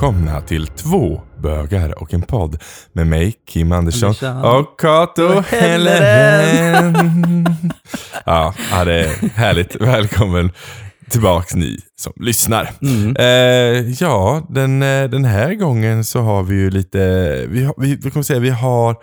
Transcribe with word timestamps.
välkomna 0.00 0.40
till 0.40 0.66
två 0.66 1.20
bögar 1.42 2.02
och 2.02 2.14
en 2.14 2.22
podd 2.22 2.62
med 2.92 3.06
mig, 3.06 3.34
Kim 3.48 3.72
Andersson, 3.72 4.14
och 4.44 4.80
Kato 4.80 5.22
Och 5.22 5.44
Helleren. 5.44 6.94
ja, 8.26 8.54
det 8.84 9.00
är 9.00 9.28
härligt. 9.34 9.76
Välkommen 9.80 10.50
tillbaks 11.10 11.54
ni 11.54 11.78
som 11.96 12.12
lyssnar. 12.16 12.70
Mm. 12.82 13.16
Eh, 13.16 13.92
ja, 14.00 14.46
den, 14.48 14.82
eh, 14.82 15.04
den 15.04 15.24
här 15.24 15.54
gången 15.54 16.04
så 16.04 16.20
har 16.20 16.42
vi 16.42 16.54
ju 16.54 16.70
lite, 16.70 16.98
vi, 17.48 17.64
har, 17.64 17.74
vi, 17.78 17.96
vi 17.96 18.10
kommer 18.10 18.24
säga 18.24 18.40
vi 18.40 18.50
har 18.50 18.96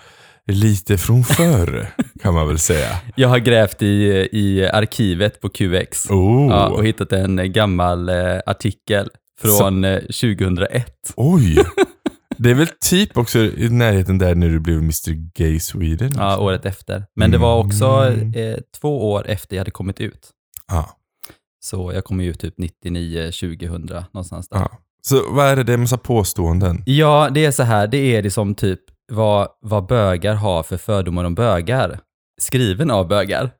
lite 0.47 0.97
från 0.97 1.23
förr 1.23 1.87
kan 2.21 2.33
man 2.33 2.47
väl 2.47 2.59
säga. 2.59 2.89
Jag 3.15 3.29
har 3.29 3.39
grävt 3.39 3.81
i, 3.81 4.29
i 4.31 4.69
arkivet 4.73 5.41
på 5.41 5.49
QX 5.49 6.09
Oh. 6.09 6.49
ja, 6.49 6.67
och 6.67 6.85
hittat 6.85 7.11
en 7.11 7.51
gammal 7.51 8.09
eh, 8.09 8.39
artikel 8.45 9.09
från 9.41 9.83
eh, 9.83 9.99
2001. 9.99 11.13
Oj! 11.15 11.57
Det 12.39 12.49
är 12.51 12.55
väl 12.55 12.67
typ 12.67 13.17
också 13.17 13.39
i 13.39 13.69
närheten 13.69 14.17
där 14.17 14.35
när 14.35 14.49
du 14.49 14.59
blev 14.59 14.77
Mr 14.77 15.11
Gay 15.37 15.59
Sweden? 15.59 16.11
Ja, 16.17 16.37
året 16.39 16.65
efter. 16.65 17.05
Men 17.15 17.31
det 17.31 17.37
var 17.37 17.57
också 17.57 17.85
Mm. 17.85 18.33
eh, 18.33 18.57
två 18.81 19.11
år 19.11 19.27
efter 19.27 19.55
jag 19.55 19.61
hade 19.61 19.71
kommit 19.71 19.99
ut. 20.01 20.29
Ja, 20.67 20.89
Så 21.63 21.91
jag 21.93 22.03
kom 22.05 22.21
ju 22.21 22.29
ut 22.29 22.39
typ 22.39 22.53
99, 22.57 23.31
2000 23.31 23.89
någonstans 24.13 24.49
där. 24.49 24.57
ja. 24.57 24.71
Så 25.01 25.31
vad 25.33 25.45
är 25.45 25.55
det? 25.55 25.63
Det 25.63 25.71
är 25.71 25.73
en 25.73 25.79
massa 25.79 25.97
påståenden. 25.97 26.83
Ja, 26.85 27.29
det 27.33 27.45
är 27.45 27.51
så 27.51 27.63
här, 27.63 27.87
det 27.87 27.97
är 28.15 28.21
det 28.23 28.31
som 28.31 28.55
typ 28.55 28.79
vad, 29.11 29.47
vad 29.61 29.85
bögar 29.87 30.33
har 30.33 30.63
för 30.63 30.77
fördomar 30.77 31.23
om 31.23 31.35
bögar. 31.35 31.99
Skriven 32.41 32.91
av 32.91 33.07
bögar. 33.07 33.51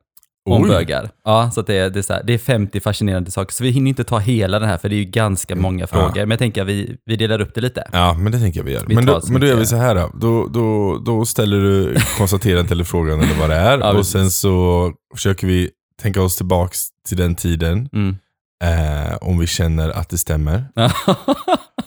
Om 0.48 0.64
Oj. 0.64 0.70
bögar. 0.70 1.10
Ja, 1.26 1.52
så 1.54 1.60
att 1.60 1.68
det, 1.68 1.76
är, 1.76 1.90
det, 1.90 2.00
är 2.00 2.04
så 2.04 2.14
här, 2.14 2.24
det 2.24 2.34
är 2.34 2.38
50 2.38 2.80
fascinerande 2.80 3.32
saker. 3.32 3.54
Så 3.54 3.64
vi 3.64 3.70
hinner 3.70 3.90
inte 3.90 4.04
ta 4.04 4.18
hela 4.18 4.60
den 4.60 4.70
här, 4.70 4.78
för 4.78 4.90
det 4.90 4.96
är 4.96 4.98
ju 4.98 5.06
ganska 5.06 5.56
många 5.56 5.88
frågor. 5.88 6.16
Men 6.16 6.30
jag 6.30 6.40
tänker 6.40 6.62
att 6.62 6.68
vi, 6.68 6.98
vi 7.06 7.16
delar 7.16 7.42
upp 7.42 7.56
det 7.56 7.62
lite. 7.62 7.84
Ja, 7.92 8.14
men 8.14 8.32
det 8.32 8.40
tänker 8.40 8.60
jag 8.60 8.66
vi 8.66 8.72
gör. 8.72 8.84
Vi 8.88 8.96
men, 8.96 9.06
då, 9.06 9.22
men 9.28 9.42
då 9.42 9.48
gör 9.48 9.56
vi 9.56 9.66
så 9.66 9.76
här 9.76 9.96
då. 9.96 10.12
Då, 10.14 10.48
då, 10.48 10.98
då 10.98 11.26
ställer 11.26 11.58
du 11.58 11.96
konstaterandet 12.18 12.72
eller 12.72 12.84
frågan 12.84 13.22
eller 13.22 13.36
vad 13.40 13.50
det 13.50 13.56
är. 13.56 13.78
Ja, 13.88 13.90
och 13.90 13.96
precis. 13.96 14.14
sen 14.14 14.32
så 14.32 14.92
försöker 15.16 15.48
vi 15.48 15.70
tänka 16.02 16.22
oss 16.22 16.36
tillbaks 16.36 16.80
till 17.08 17.18
den 17.18 17.36
tiden. 17.36 17.90
Mm. 17.94 18.18
Eh, 18.64 19.18
om 19.22 19.40
vi 19.40 19.48
känner 19.48 19.90
att 19.90 20.10
det 20.10 20.18
stämmer. 20.18 20.66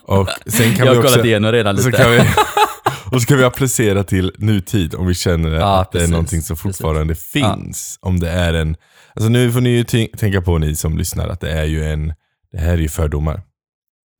Och 0.03 0.29
sen 0.47 0.77
kan 0.77 0.87
jag 0.87 0.93
vi 0.93 0.97
har 0.97 1.05
också... 1.05 1.15
kollat 1.15 1.27
igenom 1.27 1.53
redan 1.53 1.77
lite. 1.77 2.27
vi, 3.11 3.17
och 3.17 3.23
så 3.23 3.29
kan 3.29 3.39
vi 3.39 3.45
applicera 3.45 4.05
till 4.05 4.33
nutid 4.39 4.95
om 4.95 5.07
vi 5.07 5.15
känner 5.15 5.51
Ja, 5.51 5.81
att 5.81 5.93
det 5.93 5.99
är 5.99 6.01
precis, 6.01 6.11
någonting 6.11 6.43
som 6.43 6.57
precis. 6.57 6.63
fortfarande 6.79 7.15
finns. 7.15 7.99
Om 8.01 8.21
det 8.21 8.31
är 8.31 8.55
en... 8.55 8.77
Alltså 9.15 9.29
nu 9.31 9.53
får 9.53 9.61
ni 9.61 9.71
ju 9.71 9.83
tän- 9.83 10.17
tänka 10.17 10.41
på 10.43 10.59
ni 10.59 10.77
som 10.77 10.99
lyssnar 10.99 11.29
att 11.29 11.41
det 11.41 11.51
är 11.53 11.65
ju 11.65 11.85
en... 11.85 12.15
Det 12.53 12.59
här 12.59 12.73
är 12.73 12.77
ju 12.79 12.89
fördomar. 12.89 13.43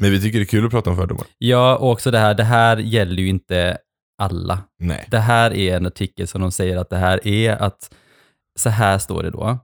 Men 0.03 0.11
vi 0.11 0.21
tycker 0.23 0.39
det 0.39 0.43
är 0.43 0.47
kul 0.47 0.65
att 0.65 0.71
prata 0.71 0.91
om 0.91 0.97
fördomar. 0.97 1.25
Ja, 1.39 1.77
och 1.77 1.91
också 1.91 2.11
det 2.11 2.19
här, 2.19 2.35
det 2.35 2.45
här 2.45 2.77
gäller 2.77 3.23
ju 3.23 3.29
inte 3.29 3.79
alla. 4.19 4.59
Nej. 4.79 5.07
Det 5.11 5.19
här 5.19 5.55
är 5.55 5.77
en 5.77 5.87
artikel 5.87 6.29
som 6.29 6.41
de 6.41 6.53
säger 6.53 6.77
att 6.77 6.91
det 6.91 6.97
här 6.97 7.27
är 7.29 7.63
att, 7.63 7.91
så 8.59 8.71
här 8.71 8.99
står 8.99 9.23
det 9.23 9.31
då, 9.31 9.59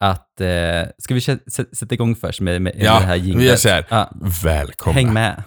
att, 0.00 0.40
eh, 0.40 0.82
ska 0.98 1.14
vi 1.14 1.20
sätta 1.20 1.94
igång 1.94 2.16
först 2.16 2.40
med, 2.40 2.62
med, 2.62 2.74
med 2.76 2.84
Ja, 2.86 2.98
det 2.98 3.04
här 3.06 3.18
vi 3.18 3.26
jinglet? 3.28 3.46
gör 3.46 3.56
så 3.56 3.68
här. 3.68 3.86
Ja, 3.90 4.10
Välkomna. 4.44 4.94
häng 4.94 5.12
med. 5.12 5.42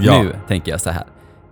Ja. 0.00 0.22
Nu 0.22 0.34
tänker 0.48 0.70
jag 0.70 0.80
så 0.80 0.90
här. 0.90 1.04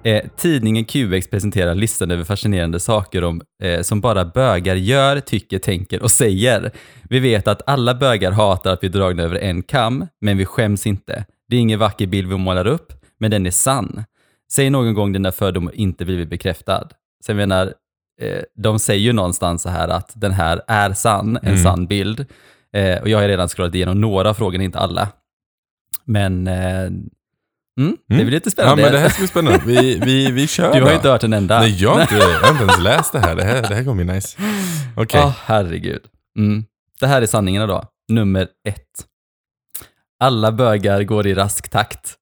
Eh, 0.03 0.23
tidningen 0.37 0.85
QX 0.85 1.31
presenterar 1.31 1.75
listan 1.75 2.11
över 2.11 2.25
fascinerande 2.25 2.81
saker 2.81 3.25
om, 3.25 3.43
eh, 3.63 3.81
som 3.81 4.01
bara 4.01 4.25
bögar 4.25 4.75
gör, 4.75 5.21
tycker, 5.21 5.59
tänker 5.59 6.03
och 6.03 6.11
säger. 6.11 6.71
Vi 7.11 7.19
vet 7.19 7.49
att 7.49 7.63
alla 7.67 7.95
bögar 7.95 8.33
hatar 8.33 8.73
att 8.73 8.81
bli 8.81 8.89
dragna 8.89 9.23
över 9.23 9.37
en 9.37 9.63
kam, 9.63 10.07
men 10.21 10.39
vi 10.39 10.47
skäms 10.47 10.87
inte. 10.87 11.25
Det 11.49 11.57
är 11.57 11.61
ingen 11.61 11.79
vacker 11.79 12.07
bild 12.07 12.29
vi 12.29 12.37
målar 12.37 12.67
upp, 12.67 12.93
men 13.21 13.31
den 13.31 13.47
är 13.47 13.51
sann. 13.51 14.05
Säg 14.53 14.71
någon 14.71 14.95
gång 14.95 15.13
den 15.13 15.23
där 15.23 15.31
fördomen 15.31 15.75
inte 15.75 16.05
blivit 16.05 16.29
bekräftad. 16.31 16.89
Så 17.25 17.31
jag 17.31 17.37
menar, 17.37 17.73
eh, 18.23 18.43
de 18.59 18.79
säger 18.79 19.01
ju 19.01 19.13
någonstans 19.13 19.63
så 19.63 19.69
här 19.69 19.89
att 19.89 20.13
den 20.15 20.33
här 20.33 20.63
är 20.69 20.93
sann, 20.93 21.37
en 21.43 21.49
Mm. 21.49 21.63
sann 21.63 21.87
bild. 21.87 22.27
Eh, 22.73 23.01
och 23.03 23.09
jag 23.09 23.19
har 23.19 23.29
redan 23.29 23.49
scrollat 23.49 23.75
igenom 23.75 24.01
några 24.01 24.31
av 24.31 24.35
frågorna, 24.35 24.65
inte 24.65 24.79
alla. 24.79 25.09
Men 26.05 26.47
eh, 26.47 26.91
mm, 27.81 27.97
det 28.09 28.15
blir 28.15 28.25
lite 28.31 28.47
Ja, 28.49 28.51
spännande. 28.51 28.83
men 28.83 28.93
det 28.93 28.99
här 28.99 29.09
ska 29.09 29.19
bli 29.19 29.29
spännande. 29.29 29.61
Vi, 29.67 29.99
vi, 29.99 30.31
vi 30.31 30.47
kör 30.47 30.75
Du 30.75 30.81
har 30.83 30.89
då. 30.89 30.95
inte 30.95 31.09
hört 31.09 31.23
en 31.25 31.33
enda. 31.33 31.61
Nej, 31.61 31.83
jag 31.83 31.95
har 31.95 32.01
inte, 32.03 32.15
jag 32.17 32.41
har 32.41 32.51
inte 32.51 32.63
ens 32.63 32.79
läst 32.79 33.13
det 33.13 33.21
här. 33.21 33.37
Det 33.37 33.45
här, 33.45 33.63
det 33.63 33.75
här 33.75 33.85
kommer 33.85 34.05
bli 34.05 34.15
nice. 34.15 34.39
Okej. 34.97 35.21
Åh, 35.25 35.33
herregud. 35.45 36.01
Mm. 36.39 36.65
Det 37.01 37.07
här 37.07 37.23
är 37.23 37.27
sanningarna 37.27 37.67
då. 37.67 37.85
Nummer 38.09 38.49
ett. 38.69 38.83
Alla 40.21 40.53
bögar 40.53 41.03
går 41.03 41.27
i 41.27 41.35
rask 41.35 41.69
takt. 41.69 42.15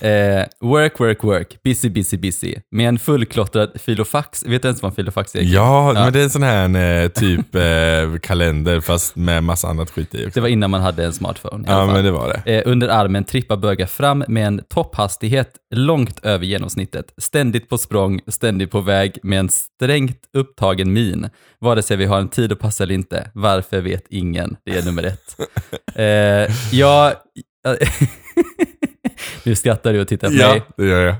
Eh, 0.00 0.44
work, 0.60 1.00
work, 1.00 1.24
work. 1.24 1.62
Busy, 1.64 1.88
busy, 1.90 2.16
busy. 2.16 2.54
Med 2.70 2.88
en 2.88 2.98
fullklottrad 2.98 3.80
filofax. 3.80 4.44
Vet 4.46 4.62
du 4.62 4.68
ens 4.68 4.82
vad 4.82 4.92
en 4.92 4.96
filofax 4.96 5.34
är? 5.34 5.40
Ja, 5.42 5.92
Ja. 5.94 6.04
men 6.04 6.12
det 6.12 6.18
är 6.20 6.24
en 6.24 6.30
sån 6.30 6.42
här 6.42 7.02
eh, 7.02 7.08
typ 7.08 7.54
eh, 7.54 8.18
kalender 8.22 8.80
fast 8.80 9.16
med 9.16 9.42
massa 9.44 9.68
annat 9.68 9.90
skit 9.90 10.14
i 10.14 10.18
också. 10.26 10.30
Det 10.34 10.40
var 10.40 10.48
innan 10.48 10.70
man 10.70 10.80
hade 10.80 11.04
en 11.04 11.12
smartphone. 11.12 11.64
Ja, 11.68 11.86
men 11.86 12.04
det 12.04 12.10
var 12.10 12.40
det. 12.44 12.54
Eh, 12.56 12.62
under 12.70 12.88
armen 12.88 13.24
trippar 13.24 13.56
bögar 13.56 13.86
fram 13.86 14.24
med 14.28 14.46
en 14.46 14.62
topphastighet 14.68 15.50
långt 15.74 16.24
över 16.24 16.44
genomsnittet. 16.46 17.14
Ständigt 17.18 17.68
på 17.68 17.78
språng, 17.78 18.20
ständigt 18.28 18.70
på 18.70 18.80
väg 18.80 19.18
med 19.22 19.38
en 19.38 19.48
strängt 19.48 20.18
upptagen 20.36 20.92
min. 20.92 21.28
Vare 21.60 21.82
sig 21.82 21.96
vi 21.96 22.04
har 22.04 22.18
en 22.20 22.28
tid 22.28 22.52
att 22.52 22.58
passa 22.58 22.84
eller 22.84 22.94
inte. 22.94 23.30
Varför 23.34 23.80
vet 23.80 24.04
ingen. 24.10 24.56
Det 24.64 24.78
är 24.78 24.82
nummer 24.84 25.02
ett. 25.02 25.36
Eh, 25.96 26.54
jag... 26.72 27.12
nu 29.44 29.54
skrattar 29.54 29.92
du 29.92 30.00
och 30.00 30.08
tittar 30.08 30.28
på 30.28 30.34
Ja, 30.34 30.48
mig. 30.48 30.62
det 30.76 30.84
gör 30.86 31.06
jag. 31.06 31.16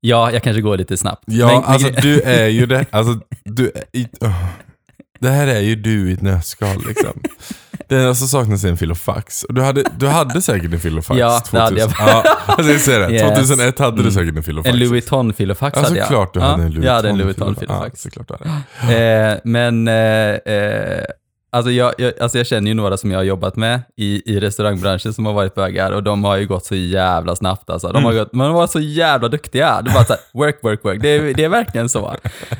Ja, 0.00 0.30
jag 0.32 0.42
kanske 0.42 0.60
går 0.62 0.76
lite 0.78 0.96
snabbt. 0.96 1.22
Ja, 1.26 1.46
Men- 1.46 1.54
men 1.54 1.64
alltså 1.64 1.88
gre- 1.88 2.00
du 2.02 2.20
är 2.20 2.46
ju 2.48 2.66
det. 2.72 2.84
Alltså, 2.90 3.20
du 3.44 3.66
är 3.74 3.84
i, 3.92 4.08
åh. 4.20 4.44
Det 5.20 5.28
här 5.28 5.46
är 5.46 5.60
ju 5.60 5.74
du 5.76 6.10
i 6.10 6.12
ett 6.12 6.22
nötskal 6.22 6.76
liksom. 6.88 7.20
Det 7.88 7.96
enda 7.96 8.14
som 8.14 8.28
saknas 8.28 8.64
är 8.64 8.68
en 8.68 8.76
filofax. 8.76 9.42
Och 9.44 9.54
du 9.54 9.62
hade, 9.62 9.84
du 9.98 10.06
hade 10.06 10.42
säkert 10.42 10.72
en 10.72 10.80
filofax. 10.80 11.20
Ja, 11.20 11.42
det 11.50 11.58
hade 11.60 11.80
jag. 11.80 11.90
Ja, 11.98 12.24
alltså 12.46 12.72
jag 12.72 12.80
säger 12.80 13.00
det. 13.08 13.14
Yes. 13.14 13.22
2001 13.48 13.78
hade 13.78 13.96
du 13.96 14.00
Mm. 14.02 14.12
säkert 14.12 14.36
en 14.36 14.42
filofax. 14.42 14.72
En 14.74 14.78
Louis 14.78 14.90
Vuitton-filofax 14.92 15.72
Ja, 15.76 15.82
hade 15.82 15.96
jag. 15.96 16.06
såklart 16.06 16.34
du 16.34 16.40
ja, 16.40 16.46
hade 16.46 16.62
en 16.62 16.70
Louis 16.72 16.84
Jag 16.86 16.92
hade 16.92 17.08
en 17.08 17.18
Vuitton 17.24 17.46
Louis. 17.46 17.58
Vuitton-filofax. 17.68 18.40
Ja. 18.88 18.92
Eh, 18.94 19.38
men 19.44 19.88
eh, 19.88 19.94
eh, 19.94 21.04
alltså 21.56 21.70
jag, 21.70 21.94
jag, 21.98 22.12
alltså 22.20 22.38
jag 22.38 22.46
känner 22.46 22.68
ju 22.68 22.74
några 22.74 22.96
som 22.96 23.10
jag 23.10 23.18
har 23.18 23.24
jobbat 23.24 23.56
med 23.56 23.80
i, 23.96 24.32
i 24.34 24.40
restaurangbranschen 24.40 25.14
som 25.14 25.26
har 25.26 25.32
varit 25.32 25.54
bögar 25.54 25.92
och 25.92 26.02
de 26.02 26.24
har 26.24 26.36
ju 26.36 26.46
gått 26.46 26.64
så 26.64 26.74
jävla 26.74 27.36
snabbt. 27.36 27.70
Alltså. 27.70 27.92
De 27.92 28.04
har 28.04 28.12
Mm. 28.12 28.24
gått, 28.24 28.32
man 28.32 28.52
varit 28.54 28.70
så 28.70 28.80
jävla 28.80 29.28
duktiga. 29.28 29.82
Det 29.82 29.90
bara 29.90 30.04
så 30.04 30.12
här, 30.12 30.22
work, 30.34 30.58
work, 30.62 30.84
work. 30.84 31.02
Det 31.02 31.08
är, 31.08 31.34
det 31.34 31.44
är 31.44 31.48
verkligen 31.48 31.88
så. 31.88 32.06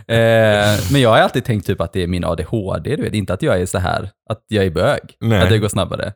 Eh, 0.09 0.79
men 0.93 1.01
jag 1.01 1.11
har 1.11 1.19
alltid 1.19 1.45
tänkt 1.45 1.67
typ 1.67 1.81
att 1.81 1.93
det 1.93 2.03
är 2.03 2.07
min 2.07 2.25
ADHD, 2.25 2.97
du 2.97 3.03
vet. 3.03 3.15
Inte 3.15 3.33
att 3.35 3.43
jag 3.43 3.61
är 3.61 3.67
så 3.67 3.79
här, 3.79 4.11
att 4.31 4.45
jag 4.49 4.65
är 4.65 4.71
bög. 4.71 5.01
Nej. 5.21 5.43
Att 5.43 5.49
det 5.49 5.59
går 5.59 5.69
snabbare. 5.69 6.13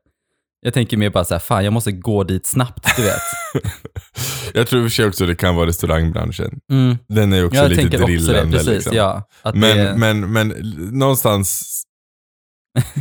Jag 0.63 0.75
tänker 0.75 0.97
mer 0.97 1.11
bara 1.11 1.25
så 1.25 1.35
här, 1.35 1.39
fan 1.39 1.65
jag 1.65 1.73
måste 1.73 1.93
gå 1.93 2.25
dit 2.25 2.47
snabbt, 2.47 2.97
du 2.97 3.03
vet. 3.03 3.21
Jag 4.55 4.67
tror 4.67 4.83
i 4.83 4.87
och 4.87 4.91
för 4.91 4.95
sig 4.95 5.07
också 5.07 5.27
det 5.27 5.35
kan 5.35 5.55
vara 5.57 5.67
restaurangbranschen. 5.67 6.61
Mm. 6.73 6.97
Den 7.09 7.33
är 7.33 7.45
också 7.47 7.57
Jag 7.61 7.69
lite 7.71 7.83
tänker 7.83 8.03
också 8.03 8.07
det, 8.13 8.17
drillande. 8.19 8.57
precis. 8.57 8.73
liksom. 8.75 8.97
Ja, 8.97 9.29
Men, 9.55 9.61
det, 9.77 9.95
men, 9.97 10.33
men 10.33 10.49
någonstans, 10.93 11.83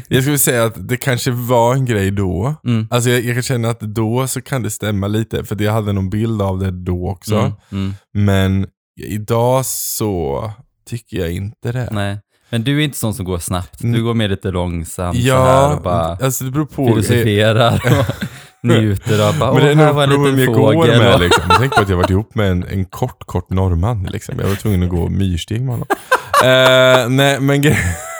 jag 0.07 0.23
skulle 0.23 0.37
säga 0.37 0.63
att 0.63 0.87
det 0.89 0.97
kanske 0.97 1.31
var 1.31 1.73
en 1.73 1.85
grej 1.85 2.11
då. 2.11 2.55
Mm. 2.65 2.87
Alltså 2.91 3.09
jag, 3.09 3.21
jag 3.21 3.35
kan 3.35 3.43
känna 3.43 3.69
att 3.69 3.79
då 3.79 4.27
så 4.27 4.41
kan 4.41 4.63
det 4.63 4.69
stämma 4.69 5.07
lite, 5.07 5.43
för 5.43 5.61
jag 5.61 5.73
hade 5.73 5.93
någon 5.93 6.09
bild 6.09 6.41
av 6.41 6.59
det 6.59 6.71
då 6.71 7.09
också. 7.09 7.35
Mm, 7.35 7.53
mm. 7.71 7.93
Men 8.13 8.67
idag 9.07 9.65
så 9.65 10.51
tycker 10.89 11.17
jag 11.17 11.31
inte 11.31 11.71
det. 11.71 11.89
Nej. 11.91 12.17
Men 12.49 12.63
du 12.63 12.79
är 12.79 12.83
inte 12.83 12.97
sån 12.97 13.13
som 13.13 13.25
går 13.25 13.39
snabbt. 13.39 13.79
Du 13.79 14.03
går 14.03 14.13
mer 14.13 14.29
lite 14.29 14.51
långsamt 14.51 15.17
så 15.17 15.21
här 15.21 15.27
Ja, 15.27 15.75
och 15.75 15.81
bara 15.81 16.17
alltså 16.21 16.43
det 16.43 16.51
beror 16.51 16.65
på. 16.65 16.87
filosoferar 16.87 17.81
och 17.99 18.25
njuter 18.63 19.27
av 19.27 19.39
bara, 19.39 19.53
Men 19.53 19.63
det 19.65 19.71
är 19.71 19.75
nog 19.75 19.95
beror 19.95 20.25
vem 20.25 20.39
jag 20.39 20.53
går 20.53 20.87
med 20.87 21.19
liksom. 21.25 21.43
Tänk 21.59 21.75
på 21.75 21.81
att 21.81 21.89
jag 21.89 21.97
varit 21.97 22.09
ihop 22.09 22.35
med 22.35 22.51
en, 22.51 22.63
en 22.63 22.85
kort, 22.85 23.23
kort 23.25 23.49
norrman 23.49 24.03
liksom. 24.11 24.39
Jag 24.39 24.47
var 24.47 24.55
tvungen 24.55 24.83
att 24.83 24.89
gå 24.89 25.09
myrsteg 25.09 25.61
med 25.61 25.71
honom. 25.71 25.87
Eh, 26.43 27.09
nej, 27.09 27.39
men, 27.39 27.61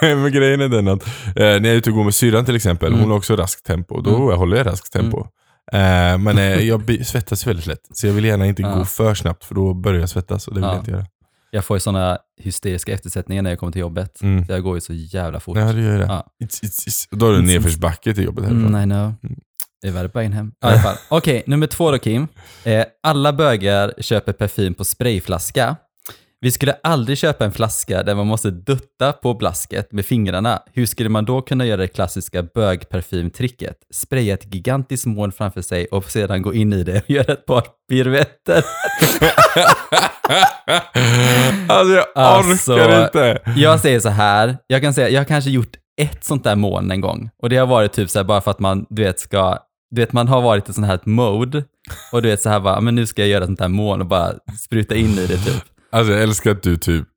men 0.16 0.32
grejen 0.32 0.62
är 0.62 0.70
den 0.70 0.88
att 0.88 1.08
eh, 1.08 1.12
när 1.36 1.50
jag 1.52 1.66
är 1.66 1.76
ute 1.76 1.90
och 1.90 1.96
går 1.96 2.04
med 2.04 2.16
syrran 2.16 2.46
till 2.46 2.56
exempel, 2.56 2.88
Mm. 2.88 3.00
hon 3.00 3.10
har 3.10 3.18
också 3.18 3.36
raskt 3.36 3.66
tempo. 3.66 4.02
Då 4.02 4.16
Mm. 4.26 4.38
håller 4.38 4.58
jag 4.58 4.66
raskt 4.66 4.94
tempo. 4.94 5.20
Eh, 5.72 6.18
men 6.18 6.38
eh, 6.38 6.44
jag 6.68 7.06
svettas 7.06 7.48
väldigt 7.48 7.66
lätt, 7.68 7.82
så 7.94 8.08
jag 8.08 8.14
vill 8.14 8.26
gärna 8.26 8.46
inte 8.46 8.62
Ja. 8.62 8.76
gå 8.76 8.86
för 8.86 9.16
snabbt 9.16 9.44
för 9.46 9.56
då 9.56 9.74
börjar 9.74 10.00
jag 10.00 10.10
svettas 10.10 10.48
och 10.48 10.54
det 10.54 10.60
vill 10.60 10.68
Ja. 10.68 10.74
jag 10.74 10.82
inte 10.82 10.92
göra. 10.92 11.06
Jag 11.52 11.66
får 11.66 11.78
ju 11.78 11.82
såna 11.82 12.18
hysteriska 12.42 12.92
eftersättningar 12.94 13.42
när 13.42 13.50
jag 13.50 13.60
kommer 13.60 13.72
till 13.72 13.82
jobbet. 13.82 14.22
Mm. 14.22 14.46
Jag 14.50 14.64
går 14.64 14.76
ju 14.78 14.82
så 14.82 14.94
jävla 14.94 15.40
fort. 15.40 15.58
Ja, 15.58 15.74
det 15.74 15.82
gör 15.82 15.98
det. 15.98 16.06
Ja. 16.06 16.26
It's, 16.44 16.64
it's, 16.64 16.88
it's. 16.88 17.08
Då 17.12 17.26
har 17.26 17.34
du 17.34 17.42
nedförsbacke 17.42 18.14
till 18.14 18.24
jobbet 18.24 18.44
härifrån. 18.44 18.76
Mm, 18.76 18.82
I 18.82 18.94
know. 18.94 19.14
Det 19.82 19.88
är 19.88 19.92
värre 19.92 20.10
på 20.10 20.20
vägen 20.20 20.34
hem. 20.34 20.52
Okej, 21.10 21.44
nummer 21.48 21.68
två 21.68 21.92
då 21.92 21.98
Kim. 21.98 22.28
Eh, 22.64 22.86
alla 23.04 23.34
bögar 23.34 23.94
köper 24.00 24.34
parfym 24.34 24.74
på 24.74 24.86
sprayflaska. 24.86 25.76
Vi 26.42 26.52
skulle 26.52 26.74
aldrig 26.84 27.18
köpa 27.18 27.46
en 27.46 27.52
flaska 27.52 28.04
där 28.04 28.16
man 28.16 28.28
måste 28.28 28.52
dutta 28.52 29.12
på 29.14 29.34
blasket 29.34 29.92
med 29.92 30.06
fingrarna. 30.06 30.62
Hur 30.74 30.86
skulle 30.86 31.10
man 31.10 31.26
då 31.26 31.42
kunna 31.42 31.66
göra 31.66 31.78
det 31.82 31.88
klassiska 31.88 32.44
bögparfymtricket? 32.44 33.76
Spraya 33.94 34.34
ett 34.34 34.54
gigantiskt 34.54 35.06
moln 35.06 35.32
framför 35.32 35.62
sig 35.62 35.86
och 35.86 36.12
sedan 36.12 36.42
gå 36.42 36.54
in 36.54 36.74
i 36.74 36.84
det 36.84 36.98
och 37.04 37.10
göra 37.10 37.34
ett 37.34 37.46
par 37.46 37.64
piruetter. 37.90 38.64
alltså 41.68 41.94
jag 41.96 42.06
Alltså, 42.16 42.74
orkar 42.74 43.04
inte. 43.06 43.42
Jag 43.56 43.80
säger 43.80 44.00
så 44.00 44.10
här, 44.10 44.58
jag 44.68 44.82
kan 44.82 44.94
säga, 44.94 45.10
jag 45.10 45.20
har 45.20 45.26
kanske 45.26 45.50
gjort 45.50 45.76
ett 46.02 46.24
sånt 46.24 46.44
där 46.44 46.56
moln 46.56 46.92
en 46.92 47.02
gång. 47.02 47.30
Och 47.42 47.50
det 47.50 47.58
har 47.58 47.68
varit 47.68 47.94
typ 47.94 48.10
så 48.10 48.20
här 48.20 48.24
bara 48.24 48.42
för 48.42 48.52
att 48.52 48.60
man, 48.60 48.86
du 48.90 49.04
vet, 49.04 49.20
ska, 49.20 49.58
du 49.92 50.02
vet, 50.02 50.14
man 50.14 50.28
har 50.28 50.42
varit 50.42 50.70
i 50.70 50.74
sån 50.74 50.84
här 50.84 51.00
mode. 51.04 51.64
Och 52.12 52.22
du 52.22 52.30
vet 52.30 52.42
så 52.42 52.50
här 52.50 52.60
bara, 52.60 52.82
men 52.82 52.96
nu 52.96 53.06
ska 53.06 53.22
jag 53.22 53.30
göra 53.30 53.46
sånt 53.46 53.60
här 53.60 53.68
moln 53.68 54.02
och 54.02 54.08
bara 54.08 54.34
spruta 54.66 54.96
in 54.96 55.12
i 55.20 55.28
det 55.28 55.38
typ. 55.38 55.64
Alltså 55.90 56.14
jag 56.14 56.24
älskar 56.24 56.52
att 56.52 56.64
du 56.64 56.78
typ, 56.78 57.08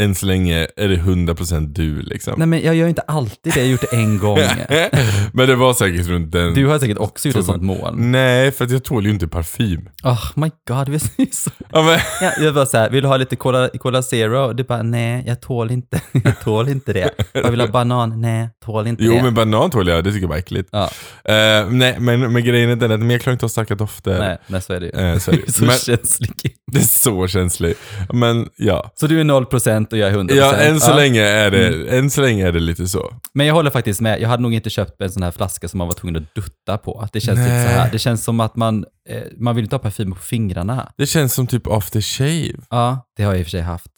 än 0.00 0.14
så 0.14 0.26
länge 0.26 0.66
är 0.76 0.88
det 0.88 0.96
100% 0.96 1.66
du 1.72 2.02
liksom. 2.02 2.34
Nej 2.36 2.46
men 2.46 2.62
jag 2.62 2.74
gör 2.74 2.88
inte 2.88 3.02
alltid 3.02 3.52
det, 3.52 3.60
jag 3.60 3.66
har 3.66 3.70
gjort 3.70 3.80
det 3.90 3.96
en 3.96 4.18
gång. 4.18 4.38
Men 5.32 5.48
det 5.48 5.54
var 5.56 5.74
säkert 5.74 6.06
runt 6.06 6.32
den... 6.32 6.54
Du 6.54 6.66
har 6.66 6.78
säkert 6.78 6.98
också 6.98 7.28
gjort 7.28 7.36
ett 7.36 7.44
sånt 7.44 7.62
moln. 7.62 8.10
Nej, 8.12 8.50
för 8.52 8.64
att 8.64 8.70
jag 8.70 8.84
tål 8.84 9.04
ju 9.04 9.10
inte 9.10 9.28
parfym. 9.28 9.88
Oh 10.04 10.22
my 10.34 10.50
god, 10.68 10.88
vi 10.88 10.94
är 10.94 11.34
så... 11.34 11.50
Ja, 11.72 11.82
men, 11.82 11.98
Ja, 12.20 12.32
jag 12.40 12.52
var 12.52 12.64
så 12.66 12.76
här, 12.78 12.90
vill 12.90 13.02
du 13.02 13.08
ha 13.08 13.16
lite 13.16 13.36
Cola, 13.36 13.68
Cola 13.68 14.02
Zero? 14.02 14.52
Du 14.52 14.64
bara, 14.64 14.82
nej, 14.82 15.24
jag 15.26 15.40
tål 15.40 15.70
inte, 15.70 16.00
jag 16.24 16.40
tål 16.40 16.68
inte 16.68 16.92
det. 16.92 17.10
Jag 17.32 17.50
vill 17.50 17.60
ha 17.60 17.68
banan? 17.68 18.20
Nej, 18.20 18.48
tål 18.64 18.86
inte 18.86 19.04
jo 19.04 19.12
det. 19.12 19.22
men 19.22 19.34
banan 19.34 19.70
tål 19.70 19.88
jag, 19.88 20.04
det 20.04 20.10
tycker 20.10 20.22
jag 20.24 20.28
var 20.28 20.36
äckligt. 20.36 20.68
Ja, 20.72 20.90
Eh, 21.24 21.70
nej 21.70 21.96
men, 22.00 22.32
men 22.32 22.44
grejen 22.44 22.70
är 22.70 22.76
den 22.76 22.92
att 22.92 23.00
men 23.00 23.10
jag 23.10 23.20
klarar 23.20 23.32
inte 23.32 23.44
av 23.46 23.48
starka 23.48 23.74
dofter. 23.74 24.18
nej, 24.18 24.38
nej, 24.46 24.62
så 24.62 24.72
är 24.72 24.80
det 24.80 24.86
ju. 24.86 24.92
Eh, 25.12 25.18
så 25.18 25.30
är 25.30 25.36
det. 25.46 25.52
så 25.52 25.64
Men- 25.64 25.76
känslig. 25.78 26.30
Det 26.72 26.78
är 26.78 26.82
så 26.82 27.26
känsligt. 27.28 27.78
Men 28.12 28.48
ja. 28.56 28.90
Så 28.94 29.06
du 29.06 29.20
är 29.20 29.24
0% 29.24 29.81
och 29.92 29.98
jag 29.98 30.08
är 30.08 30.14
100%? 30.14 30.34
Ja, 30.34 30.54
än 30.56 30.80
så, 30.80 30.90
Ja. 30.90 30.96
länge 30.96 31.22
är 31.22 31.50
det, 31.50 31.66
Mm. 31.68 31.88
än 31.98 32.10
så 32.10 32.20
länge 32.20 32.48
är 32.48 32.52
det 32.52 32.60
lite 32.60 32.88
så. 32.88 33.14
Men 33.34 33.46
jag 33.46 33.54
håller 33.54 33.70
faktiskt 33.70 34.00
med. 34.00 34.20
Jag 34.20 34.28
hade 34.28 34.42
nog 34.42 34.54
inte 34.54 34.70
köpt 34.70 35.00
en 35.00 35.10
sån 35.12 35.22
här 35.22 35.30
flaska 35.30 35.68
som 35.68 35.78
man 35.78 35.86
var 35.86 35.94
tvungen 35.94 36.16
att 36.22 36.34
dutta 36.34 36.78
på. 36.78 37.08
Det 37.12 37.20
känns 37.20 37.38
lite 37.38 37.48
så 37.50 37.54
Nej. 37.54 37.66
här. 37.74 37.90
Det 37.92 37.98
känns 37.98 38.24
som 38.24 38.40
att 38.40 38.56
man, 38.56 38.84
eh, 39.08 39.22
man 39.38 39.56
vill 39.56 39.64
inte 39.64 39.76
ha 39.76 39.80
parfym 39.80 40.12
på 40.12 40.18
fingrarna. 40.20 40.92
Det 40.96 41.06
känns 41.06 41.34
som 41.34 41.46
typ 41.46 41.66
after 41.66 42.00
shave. 42.00 42.64
Ja, 42.70 43.06
det 43.16 43.22
har 43.22 43.32
jag 43.32 43.40
i 43.40 43.42
och 43.42 43.46
för 43.46 43.50
sig 43.50 43.60
haft. 43.60 43.92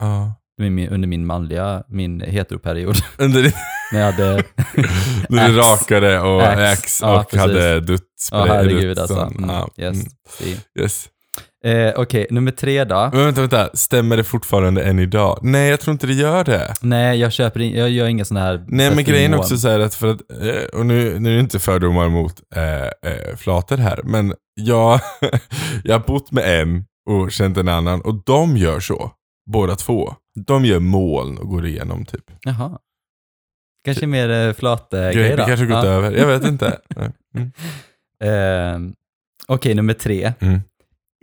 Ja. 0.00 0.34
Min- 0.60 0.88
Under 0.88 1.08
min 1.08 1.26
manliga, 1.26 1.82
min 1.88 2.20
heteroperiod. 2.20 2.96
Under 3.18 3.42
det, 3.42 3.54
När 3.92 4.00
jag 4.00 4.12
hade... 4.12 4.42
när 5.28 5.48
du 5.48 5.56
rakade 5.56 6.20
och. 6.20 6.42
Axe 6.42 7.04
Ja, 7.06 7.20
och 7.20 7.30
precis. 7.30 7.40
hade 7.40 7.80
dutt. 7.80 8.02
Ja, 8.30 8.44
herregud 8.48 8.98
alltså. 8.98 9.20
Mm, 9.20 9.50
Ja, 9.50 9.68
yes. 9.76 9.96
mm, 10.42 10.58
yes. 10.80 11.08
Eh, 11.64 11.92
Okej, 11.96 12.26
nummer 12.30 12.50
tre 12.50 12.84
då. 12.84 13.10
Men 13.12 13.24
vänta, 13.24 13.40
vänta. 13.40 13.70
Stämmer 13.76 14.16
det 14.16 14.24
fortfarande 14.24 14.82
än 14.84 14.98
idag? 14.98 15.38
Nej, 15.42 15.70
jag 15.70 15.80
tror 15.80 15.92
inte 15.92 16.06
det 16.06 16.12
gör 16.12 16.44
det. 16.44 16.74
Nej, 16.82 17.18
jag 17.20 17.32
köper 17.32 17.60
in, 17.60 17.76
jag 17.78 17.90
gör 17.90 18.06
inga 18.06 18.24
såna 18.24 18.40
här... 18.40 18.64
Nej, 18.68 18.94
men 18.94 19.04
grejen 19.04 19.34
är 19.34 19.38
också 19.38 19.56
så 19.56 19.68
här 19.68 19.80
att 19.80 19.94
för 19.94 20.06
att, 20.08 20.20
eh, 20.42 20.78
och 20.80 20.86
nu, 20.86 21.18
nu 21.18 21.30
är 21.30 21.34
det 21.34 21.40
inte 21.40 21.58
fördomar 21.58 22.08
mot 22.08 22.34
eh, 22.56 22.82
eh, 23.12 23.36
flator 23.36 23.76
här, 23.76 24.00
men 24.04 24.34
jag, 24.54 25.00
jag 25.84 25.94
har 25.98 26.06
bott 26.06 26.32
med 26.32 26.60
en 26.60 26.84
och 27.10 27.32
känt 27.32 27.56
en 27.56 27.68
annan 27.68 28.00
och 28.00 28.22
de 28.26 28.56
gör 28.56 28.80
så, 28.80 29.12
båda 29.50 29.76
två. 29.76 30.14
De 30.46 30.64
gör 30.64 30.78
moln 30.80 31.38
och 31.38 31.48
går 31.48 31.66
igenom 31.66 32.04
typ. 32.04 32.24
Jaha. 32.42 32.78
Kanske 33.84 34.06
mer 34.06 34.30
eh, 34.30 34.46
Det, 34.46 34.54
flatgrej 34.54 35.14
det 35.14 35.36
då. 35.36 35.44
kanske 35.44 35.66
gått 35.66 35.84
Ja. 35.84 35.90
över, 35.90 36.12
jag 36.12 36.26
vet 36.26 36.44
inte. 36.44 36.78
Nej. 36.96 37.10
Mm. 37.36 37.52
Eh, 38.24 38.92
Okej, 39.46 39.74
nummer 39.74 39.94
tre. 39.94 40.32
Mm. 40.40 40.60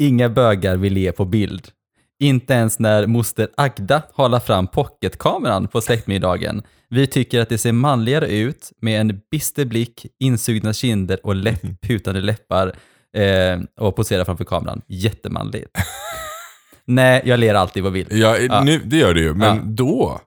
Inga 0.01 0.29
bögar 0.29 0.75
vill 0.77 0.93
le 0.93 1.11
på 1.11 1.25
bild. 1.25 1.67
Inte 2.19 2.53
ens 2.53 2.79
när 2.79 3.07
moster 3.07 3.47
Agda 3.57 4.01
håller 4.13 4.39
fram 4.39 4.67
pocketkameran 4.67 5.67
på 5.67 5.81
släktmiddagen. 5.81 6.63
Vi 6.89 7.07
tycker 7.07 7.41
att 7.41 7.49
det 7.49 7.57
ser 7.57 7.71
manligare 7.71 8.27
ut 8.27 8.71
med 8.81 9.01
en 9.01 9.21
bister 9.31 9.65
blick, 9.65 10.05
insugna 10.19 10.73
kinder 10.73 11.19
och 11.25 11.35
läpp, 11.35 11.61
putande 11.81 12.21
läppar 12.21 12.75
eh, 13.17 13.59
och 13.79 13.95
posera 13.95 14.25
framför 14.25 14.45
kameran. 14.45 14.81
Jättemanligt. 14.87 15.77
Nej, 16.85 17.21
jag 17.25 17.39
ler 17.39 17.53
alltid 17.55 17.83
på 17.83 17.91
bild. 17.91 18.07
Ja, 18.13 18.37
Ja. 18.37 18.63
Nu, 18.63 18.81
det 18.85 18.97
gör 18.97 19.13
det 19.13 19.21
ju, 19.21 19.33
men 19.33 19.55
Ja. 19.57 19.61
då? 19.65 20.19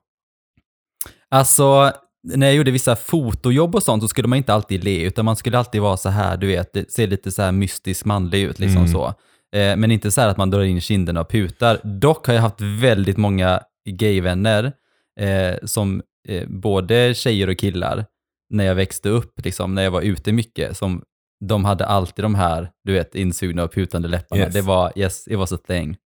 Alltså, 1.29 1.91
när 2.23 2.47
jag 2.47 2.55
gjorde 2.55 2.71
vissa 2.71 2.95
fotojobb 2.95 3.75
och 3.75 3.83
sånt 3.83 4.03
så 4.03 4.07
skulle 4.07 4.27
man 4.27 4.37
inte 4.37 4.53
alltid 4.53 4.83
le, 4.83 5.01
utan 5.03 5.25
man 5.25 5.35
skulle 5.35 5.57
alltid 5.57 5.81
vara 5.81 5.97
så 5.97 6.09
här, 6.09 6.37
du 6.37 6.47
vet, 6.47 6.91
ser 6.93 7.07
lite 7.07 7.31
så 7.31 7.41
här 7.41 7.51
mystiskt 7.51 8.05
manlig 8.05 8.41
ut 8.43 8.59
liksom 8.59 8.77
Mm. 8.81 8.91
så. 8.91 9.13
Eh, 9.55 9.75
men 9.75 9.91
inte 9.91 10.11
så 10.11 10.21
här 10.21 10.27
att 10.27 10.37
man 10.37 10.49
drar 10.49 10.63
in 10.63 10.81
kinderna 10.81 11.21
och 11.21 11.29
putar. 11.29 11.79
Dock 11.83 12.27
har 12.27 12.33
jag 12.33 12.41
haft 12.41 12.61
väldigt 12.61 13.17
många 13.17 13.63
gayvänner, 13.89 14.71
eh, 15.19 15.55
som 15.63 16.01
eh, 16.27 16.47
både 16.47 17.13
tjejer 17.13 17.47
och 17.47 17.57
killar, 17.57 18.05
när 18.49 18.65
jag 18.65 18.75
växte 18.75 19.09
upp, 19.09 19.45
liksom, 19.45 19.75
när 19.75 19.83
jag 19.83 19.91
var 19.91 20.01
ute 20.01 20.31
mycket, 20.31 20.77
som 20.77 21.03
de 21.45 21.65
hade 21.65 21.85
alltid 21.85 22.25
de 22.25 22.35
här, 22.35 22.71
du 22.83 22.93
vet, 22.93 23.15
insugna 23.15 23.63
och 23.63 23.73
putande 23.73 24.07
läpparna. 24.07 24.41
Yes. 24.41 24.53
Det 24.53 24.61
var, 24.61 24.91
yes, 24.95 25.27
it 25.27 25.37
was 25.37 25.53
a 25.53 25.57
thing. 25.67 25.97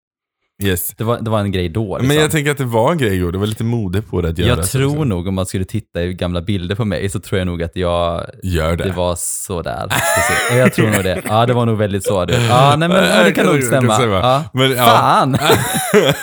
Yes. 0.63 0.93
Det 0.97 1.03
var, 1.03 1.19
det 1.21 1.29
var 1.29 1.39
en 1.39 1.51
grej 1.51 1.69
då. 1.69 1.97
Liksom. 1.97 2.07
Men 2.07 2.17
jag 2.17 2.31
tänker 2.31 2.51
att 2.51 2.57
det 2.57 2.63
var 2.63 2.91
en 2.91 2.97
grej 2.97 3.19
då, 3.19 3.31
det 3.31 3.37
var 3.37 3.45
lite 3.47 3.63
mode 3.63 4.01
på 4.01 4.21
det 4.21 4.29
att 4.29 4.37
göra 4.37 4.49
Jag 4.49 4.65
så, 4.65 4.77
tror 4.77 4.89
liksom. 4.89 5.09
nog, 5.09 5.27
om 5.27 5.35
man 5.35 5.45
skulle 5.45 5.65
titta 5.65 6.03
i 6.03 6.13
gamla 6.13 6.41
bilder 6.41 6.75
på 6.75 6.85
mig, 6.85 7.09
så 7.09 7.19
tror 7.19 7.39
jag 7.39 7.45
nog 7.45 7.63
att 7.63 7.75
jag, 7.75 8.25
Gör 8.43 8.75
det. 8.75 8.83
det 8.83 8.91
var 8.91 9.15
sådär. 9.19 9.87
Precis. 9.87 10.57
Jag 10.57 10.73
tror 10.73 10.89
nog 10.89 11.03
det. 11.03 11.21
Ja, 11.27 11.45
det 11.45 11.53
var 11.53 11.65
nog 11.65 11.77
väldigt 11.77 12.03
så. 12.03 12.25
Du. 12.25 12.33
Ja, 12.33 12.75
nej 12.77 12.89
men 12.89 13.03
ja, 13.17 13.23
det 13.23 13.31
kan 13.31 13.45
nog 13.45 13.63
stämma. 13.63 14.01
Ja. 14.03 14.43
Men, 14.53 14.71
ja. 14.71 14.85
Fan! 14.85 15.37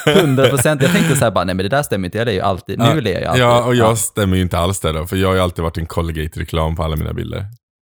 100 0.17 0.49
procent. 0.49 0.83
Jag 0.83 0.93
tänkte 0.93 1.17
så 1.17 1.25
här 1.25 1.31
bara, 1.31 1.45
nej 1.45 1.55
men 1.55 1.63
det 1.65 1.69
där 1.77 1.83
stämmer 1.83 2.09
inte, 2.09 2.19
jag 2.19 2.29
är 2.29 2.33
ju 2.33 2.41
alltid, 2.41 2.79
nu 2.79 2.85
är 2.85 3.07
jag 3.21 3.25
alltid. 3.25 3.43
Ja, 3.43 3.65
och 3.65 3.75
jag 3.75 3.99
stämmer 3.99 4.37
ju 4.37 4.43
inte 4.43 4.59
alls 4.59 4.81
där 4.81 4.93
då, 4.93 5.07
för 5.07 5.17
jag 5.17 5.29
har 5.29 5.35
ju 5.35 5.41
alltid 5.41 5.63
varit 5.63 5.79
en 5.79 5.87
Colgate-reklam 5.87 6.77
på 6.77 6.83
alla 6.83 6.97
mina 6.97 7.13
bilder. 7.13 7.45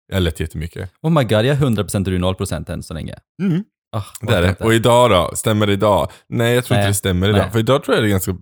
Jag 0.07 0.15
har 0.15 0.21
lett 0.21 0.39
jättemycket. 0.39 0.89
Oh 1.01 1.11
my 1.11 1.23
god, 1.23 1.31
jag 1.31 1.45
är 1.45 1.51
100 1.53 1.83
procent 1.83 2.07
och 2.07 2.11
du 2.11 2.15
är 2.15 2.21
0 2.21 2.35
procent 2.35 2.69
än 2.69 2.83
så 2.83 2.93
länge. 2.93 3.15
Mm. 3.41 3.63
Ah, 3.91 4.03
Det 4.21 4.33
är 4.33 4.41
det. 4.41 4.55
Och 4.59 4.73
idag 4.73 5.09
då? 5.09 5.31
Stämmer 5.35 5.67
det 5.67 5.73
idag? 5.73 6.11
Nej, 6.29 6.55
jag 6.55 6.65
tror 6.65 6.75
Nej. 6.75 6.83
inte 6.83 6.89
det 6.89 6.95
stämmer 6.95 7.29
idag. 7.29 7.41
Nej. 7.41 7.51
För 7.51 7.59
idag 7.59 7.83
tror 7.83 7.95
jag 7.95 8.03
det 8.03 8.07
är 8.07 8.11
ganska 8.11 8.35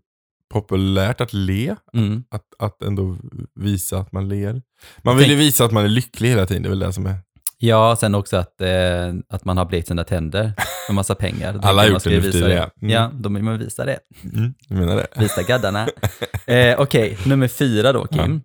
populärt 0.54 1.22
att 1.22 1.34
le. 1.34 1.76
Mm. 1.94 2.24
Att, 2.32 2.44
att 2.60 2.84
ändå 2.84 3.18
visa 3.60 3.98
att 3.98 4.12
man 4.12 4.30
ler. 4.30 4.62
Man 5.04 5.18
vill 5.18 5.30
ju 5.30 5.36
visa 5.36 5.66
att 5.66 5.72
man 5.72 5.84
är 5.84 5.90
lycklig 5.90 6.30
hela 6.30 6.46
tiden, 6.46 6.64
det 6.64 6.68
är 6.68 6.70
väl 6.70 6.80
det 6.80 6.94
som 6.94 7.06
är... 7.06 7.16
Ja, 7.58 7.96
sen 7.96 8.16
också 8.16 8.38
att, 8.38 8.62
eh, 8.62 9.14
att 9.30 9.46
man 9.46 9.58
har 9.58 9.66
blekt 9.66 9.88
sina 9.88 10.04
tänder 10.04 10.54
med 10.88 10.96
massa 10.96 11.16
pengar. 11.16 11.54
Då 11.54 11.60
Alla 11.68 11.82
har 11.82 11.90
gjort 11.90 12.04
det 12.04 12.20
visa 12.20 12.32
tiden, 12.32 12.52
ja. 12.52 12.70
Mm. 12.82 12.94
Ja, 12.94 13.12
då 13.14 13.30
vill 13.30 13.44
man 13.44 13.60
visa 13.60 13.86
det. 13.86 14.00
Mm, 14.34 14.54
jag 14.70 14.80
menar 14.80 14.96
det. 14.96 15.08
Visa 15.16 15.42
gaddarna. 15.44 15.88
eh, 16.46 16.80
Okej, 16.80 17.18
nummer 17.26 17.48
fyra 17.48 17.94
då 17.94 18.08
Kim. 18.08 18.42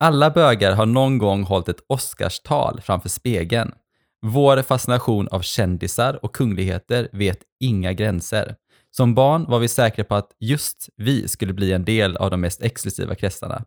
Alla 0.00 0.30
bögar 0.30 0.72
har 0.72 0.86
någon 0.86 1.18
gång 1.18 1.42
hållit 1.44 1.68
ett 1.68 1.80
Oscarstal 1.88 2.80
framför 2.84 3.08
spegeln. 3.08 3.72
Vår 4.26 4.62
fascination 4.62 5.28
av 5.28 5.40
kändisar 5.40 6.24
och 6.24 6.34
kungligheter 6.34 7.08
vet 7.12 7.38
inga 7.60 7.92
gränser. 7.92 8.54
Som 8.90 9.14
barn 9.14 9.44
var 9.48 9.58
vi 9.58 9.68
säkra 9.68 10.04
på 10.04 10.14
att 10.14 10.28
just 10.40 10.88
vi 10.96 11.28
skulle 11.28 11.52
bli 11.52 11.72
en 11.72 11.84
del 11.84 12.16
av 12.16 12.30
de 12.30 12.40
mest 12.40 12.62
exklusiva 12.62 13.14
kretsarna. 13.14 13.64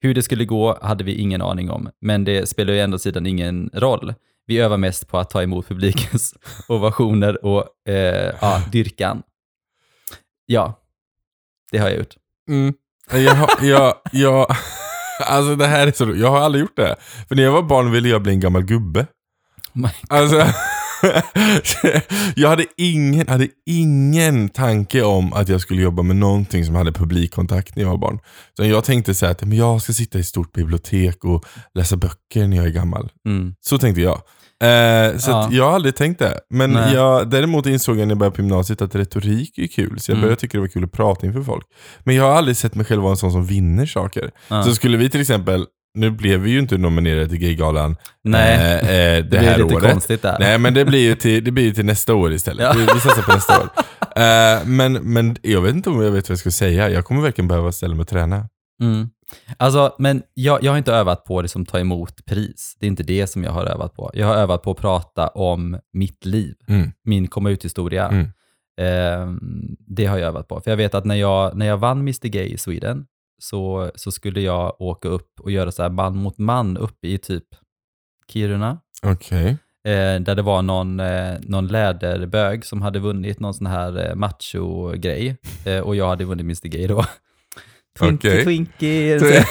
Hur 0.00 0.14
det 0.14 0.22
skulle 0.22 0.44
gå 0.44 0.78
hade 0.82 1.04
vi 1.04 1.14
ingen 1.14 1.42
aning 1.42 1.70
om, 1.70 1.90
men 2.00 2.24
det 2.24 2.48
spelar 2.48 2.72
ju 2.74 2.80
ändå 2.80 2.98
sidan 2.98 3.26
ingen 3.26 3.70
roll. 3.74 4.14
Vi 4.46 4.58
övar 4.58 4.76
mest 4.76 5.08
på 5.08 5.18
att 5.18 5.30
ta 5.30 5.42
emot 5.42 5.68
publikens 5.68 6.34
ovationer 6.68 7.44
och 7.44 7.88
eh, 7.92 8.34
ja, 8.40 8.62
dyrkan. 8.72 9.22
Ja, 10.46 10.80
det 11.72 11.78
har 11.78 11.88
jag 11.88 11.98
gjort. 11.98 12.14
Mm. 12.48 12.74
Jag, 13.12 13.34
har- 13.34 13.64
jag, 13.66 13.94
jag, 14.12 14.46
alltså 15.26 15.56
det 15.56 15.66
här 15.66 15.86
är 15.86 15.92
så 15.92 16.12
Jag 16.16 16.30
har 16.30 16.40
aldrig 16.40 16.62
gjort 16.62 16.76
det. 16.76 16.96
För 17.28 17.34
när 17.36 17.42
jag 17.42 17.52
var 17.52 17.62
barn 17.62 17.90
ville 17.90 18.08
jag 18.08 18.22
bli 18.22 18.32
en 18.32 18.40
gammal 18.40 18.62
gubbe. 18.62 19.06
My 19.78 19.88
Alltså, 20.08 20.46
jag 22.36 22.48
hade 22.48 22.64
ingen, 22.76 23.28
hade 23.28 23.48
ingen 23.66 24.48
tanke 24.48 25.02
om 25.02 25.32
att 25.32 25.48
jag 25.48 25.60
skulle 25.60 25.82
jobba 25.82 26.02
med 26.02 26.16
någonting 26.16 26.64
som 26.64 26.74
hade 26.74 26.92
publikkontakt 26.92 27.76
när 27.76 27.82
jag 27.82 27.90
var 27.90 27.98
barn. 27.98 28.18
Så 28.56 28.64
jag 28.64 28.84
tänkte 28.84 29.14
så 29.14 29.26
här 29.26 29.32
att 29.32 29.42
men 29.42 29.58
jag 29.58 29.82
ska 29.82 29.92
sitta 29.92 30.18
i 30.18 30.20
ett 30.20 30.26
stort 30.26 30.52
bibliotek 30.52 31.24
och 31.24 31.44
läsa 31.74 31.96
böcker 31.96 32.46
när 32.46 32.56
jag 32.56 32.66
är 32.66 32.70
gammal. 32.70 33.10
Mm. 33.28 33.54
Så 33.60 33.78
tänkte 33.78 34.00
jag. 34.00 34.20
Eh, 34.62 35.16
så 35.18 35.30
Ja. 35.30 35.48
jag 35.52 35.64
har 35.64 35.72
aldrig 35.74 35.96
tänkt 35.96 36.18
det. 36.18 36.40
Men 36.50 36.70
Nej. 36.70 36.94
jag, 36.94 37.30
däremot 37.30 37.66
insåg 37.66 37.96
jag 37.98 38.06
när 38.06 38.12
jag 38.12 38.18
började 38.18 38.36
på 38.36 38.42
gymnasiet 38.42 38.82
att 38.82 38.94
retorik 38.94 39.58
är 39.58 39.66
kul. 39.66 40.00
Så 40.00 40.10
jag 40.10 40.14
Mm. 40.16 40.22
började 40.22 40.40
tycka 40.40 40.58
det 40.58 40.60
var 40.62 40.68
kul 40.68 40.84
att 40.84 40.92
prata 40.92 41.26
inför 41.26 41.42
folk. 41.42 41.64
Men 42.04 42.14
jag 42.14 42.24
har 42.24 42.30
aldrig 42.32 42.56
sett 42.56 42.74
mig 42.74 42.86
själv 42.86 43.02
vara 43.02 43.10
en 43.10 43.16
sån 43.16 43.32
som 43.32 43.46
vinner 43.46 43.86
saker. 43.86 44.30
Ja. 44.48 44.62
Så 44.62 44.74
skulle 44.74 44.96
vi 44.96 45.10
till 45.10 45.20
exempel, 45.20 45.66
nu 45.98 46.10
blev 46.10 46.40
vi 46.40 46.50
ju 46.50 46.58
inte 46.58 46.78
nominerade 46.78 47.28
till 47.28 47.38
Gaygalan 47.38 47.96
Nej, 48.24 48.54
eh, 48.54 48.72
eh, 48.74 48.84
det, 48.88 49.22
det, 49.22 49.38
här 49.38 49.58
lite 49.58 49.74
året. 49.74 49.92
konstigt 49.92 50.22
där. 50.22 50.36
Nej 50.40 50.58
men 50.58 50.74
det 50.74 50.84
blir 50.84 51.00
ju 51.08 51.14
till, 51.14 51.44
det 51.44 51.50
blir 51.50 51.64
ju 51.64 51.72
till 51.74 51.84
nästa 51.84 52.14
år 52.14 52.32
istället. 52.32 52.64
Ja. 52.64 52.72
Vi, 52.76 52.80
vi 52.94 53.00
satsar 53.00 53.22
på 53.22 53.32
nästa 53.32 53.60
år. 53.60 53.68
Eh, 54.16 54.66
men, 54.66 54.92
men 54.92 55.36
jag 55.42 55.60
vet 55.60 55.74
inte 55.74 55.90
om 55.90 56.02
jag 56.02 56.10
vet 56.10 56.28
vad 56.28 56.32
jag 56.32 56.38
ska 56.38 56.50
säga. 56.50 56.90
Jag 56.90 57.04
kommer 57.04 57.22
verkligen 57.22 57.48
behöva 57.48 57.72
ställa 57.72 57.94
mig 57.94 58.02
och 58.02 58.08
träna. 58.08 58.48
Mm. 58.82 59.08
Alltså, 59.56 59.94
men 59.98 60.22
jag, 60.34 60.64
jag 60.64 60.72
har 60.72 60.78
inte 60.78 60.92
övat 60.92 61.24
på 61.24 61.42
det 61.42 61.48
som 61.48 61.66
ta 61.66 61.78
emot 61.78 62.24
pris. 62.24 62.76
Det 62.80 62.86
är 62.86 62.88
inte 62.88 63.02
det 63.02 63.26
som 63.26 63.44
jag 63.44 63.52
har 63.52 63.64
övat 63.64 63.94
på. 63.94 64.10
Jag 64.14 64.26
har 64.26 64.34
övat 64.34 64.62
på 64.62 64.70
att 64.70 64.76
prata 64.76 65.28
om 65.28 65.78
mitt 65.92 66.24
liv, 66.26 66.54
Mm. 66.68 66.92
min 67.04 67.28
komma 67.28 67.50
ut-historia. 67.50 68.08
Mm. 68.08 68.24
Eh, 68.80 69.34
det 69.86 70.06
har 70.06 70.18
jag 70.18 70.28
övat 70.28 70.48
på. 70.48 70.60
För 70.60 70.70
jag 70.70 70.76
vet 70.76 70.94
att 70.94 71.04
när 71.04 71.14
jag, 71.16 71.56
när 71.56 71.66
jag 71.66 71.76
vann 71.76 71.98
Mr 71.98 72.28
Gay 72.28 72.46
i 72.46 72.58
Sweden 72.58 73.06
så, 73.38 73.90
så 73.94 74.12
skulle 74.12 74.40
jag 74.40 74.80
åka 74.80 75.08
upp 75.08 75.40
och 75.40 75.50
göra 75.50 75.72
så 75.72 75.82
här 75.82 75.90
man 75.90 76.16
mot 76.16 76.38
man 76.38 76.76
uppe 76.76 77.08
i 77.08 77.18
typ 77.18 77.44
Kiruna. 78.32 78.78
Okej. 79.02 79.56
Eh, 79.88 80.20
där 80.20 80.34
det 80.34 80.42
var 80.42 80.62
någon, 80.62 81.00
eh, 81.00 81.34
någon 81.40 81.66
läderbög 81.66 82.64
som 82.64 82.82
hade 82.82 82.98
vunnit 82.98 83.40
någon 83.40 83.54
sån 83.54 83.66
här 83.66 84.08
eh, 84.08 84.14
macho-grej. 84.14 85.36
Eh, 85.64 85.78
och 85.80 85.96
jag 85.96 86.08
hade 86.08 86.24
vunnit 86.24 86.44
Mr 86.44 86.68
Gay 86.68 86.86
då. 86.86 87.04
Twinkie, 87.98 88.30
Okej. 88.30 88.44
twinkie. 88.44 89.18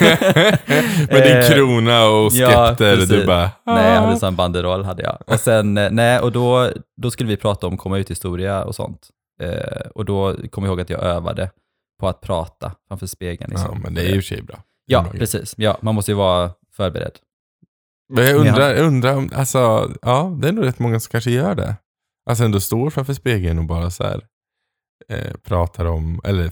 Med 1.12 1.24
din 1.24 1.38
Eh, 1.38 1.50
krona 1.50 2.08
och 2.10 2.32
ja, 2.34 2.68
sketter, 2.70 2.98
du 2.98 3.26
bara... 3.26 3.52
Nej, 3.66 3.94
jag 3.94 4.02
hade 4.02 4.14
"Ah." 4.14 4.20
sån 4.20 4.36
banderoll 4.36 4.84
hade 4.84 5.04
jag. 5.04 5.18
Och 5.28 5.40
sen, 5.40 5.78
eh, 5.78 5.92
nej, 5.92 6.20
och 6.20 6.32
då, 6.32 6.72
då 7.02 7.12
skulle 7.12 7.30
vi 7.30 7.38
prata 7.38 7.68
om 7.68 7.78
komma 7.78 7.98
ut-historia 7.98 8.64
och 8.64 8.76
sånt. 8.76 9.08
Eh, 9.42 9.80
och 9.96 10.06
då 10.06 10.36
kom 10.52 10.64
jag 10.64 10.72
ihåg 10.72 10.82
att 10.82 10.90
jag 10.90 11.04
övade 11.04 11.50
på 12.00 12.08
att 12.08 12.22
prata 12.22 12.72
framför 12.88 13.08
spegeln. 13.08 13.52
Ja, 13.56 13.60
Liksom. 13.60 13.82
men 13.82 13.94
det 13.94 14.02
är 14.02 14.16
ju 14.22 14.38
i 14.38 14.42
bra. 14.42 14.64
Ja, 14.86 15.02
bra 15.02 15.12
precis. 15.12 15.54
Ja, 15.58 15.78
man 15.82 15.96
måste 15.96 16.12
ju 16.12 16.16
vara 16.16 16.52
förberedd. 16.74 17.20
Men 18.14 18.24
jag 18.26 18.36
undrar, 18.36 18.70
jag 18.76 18.86
undrar 18.86 19.16
om, 19.16 19.30
alltså, 19.36 19.92
ja, 20.02 20.38
det 20.42 20.48
är 20.48 20.52
nog 20.52 20.66
rätt 20.66 20.80
många 20.80 21.00
som 21.00 21.12
kanske 21.12 21.32
gör 21.32 21.56
det. 21.56 21.76
Alltså 22.30 22.44
ändå 22.44 22.60
står 22.60 22.90
framför 22.90 23.14
spegeln 23.14 23.60
och 23.60 23.66
bara 23.66 23.90
så 23.92 24.04
här, 24.04 24.22
eh, 25.10 25.34
pratar 25.44 25.86
om, 25.86 26.22
eller 26.24 26.52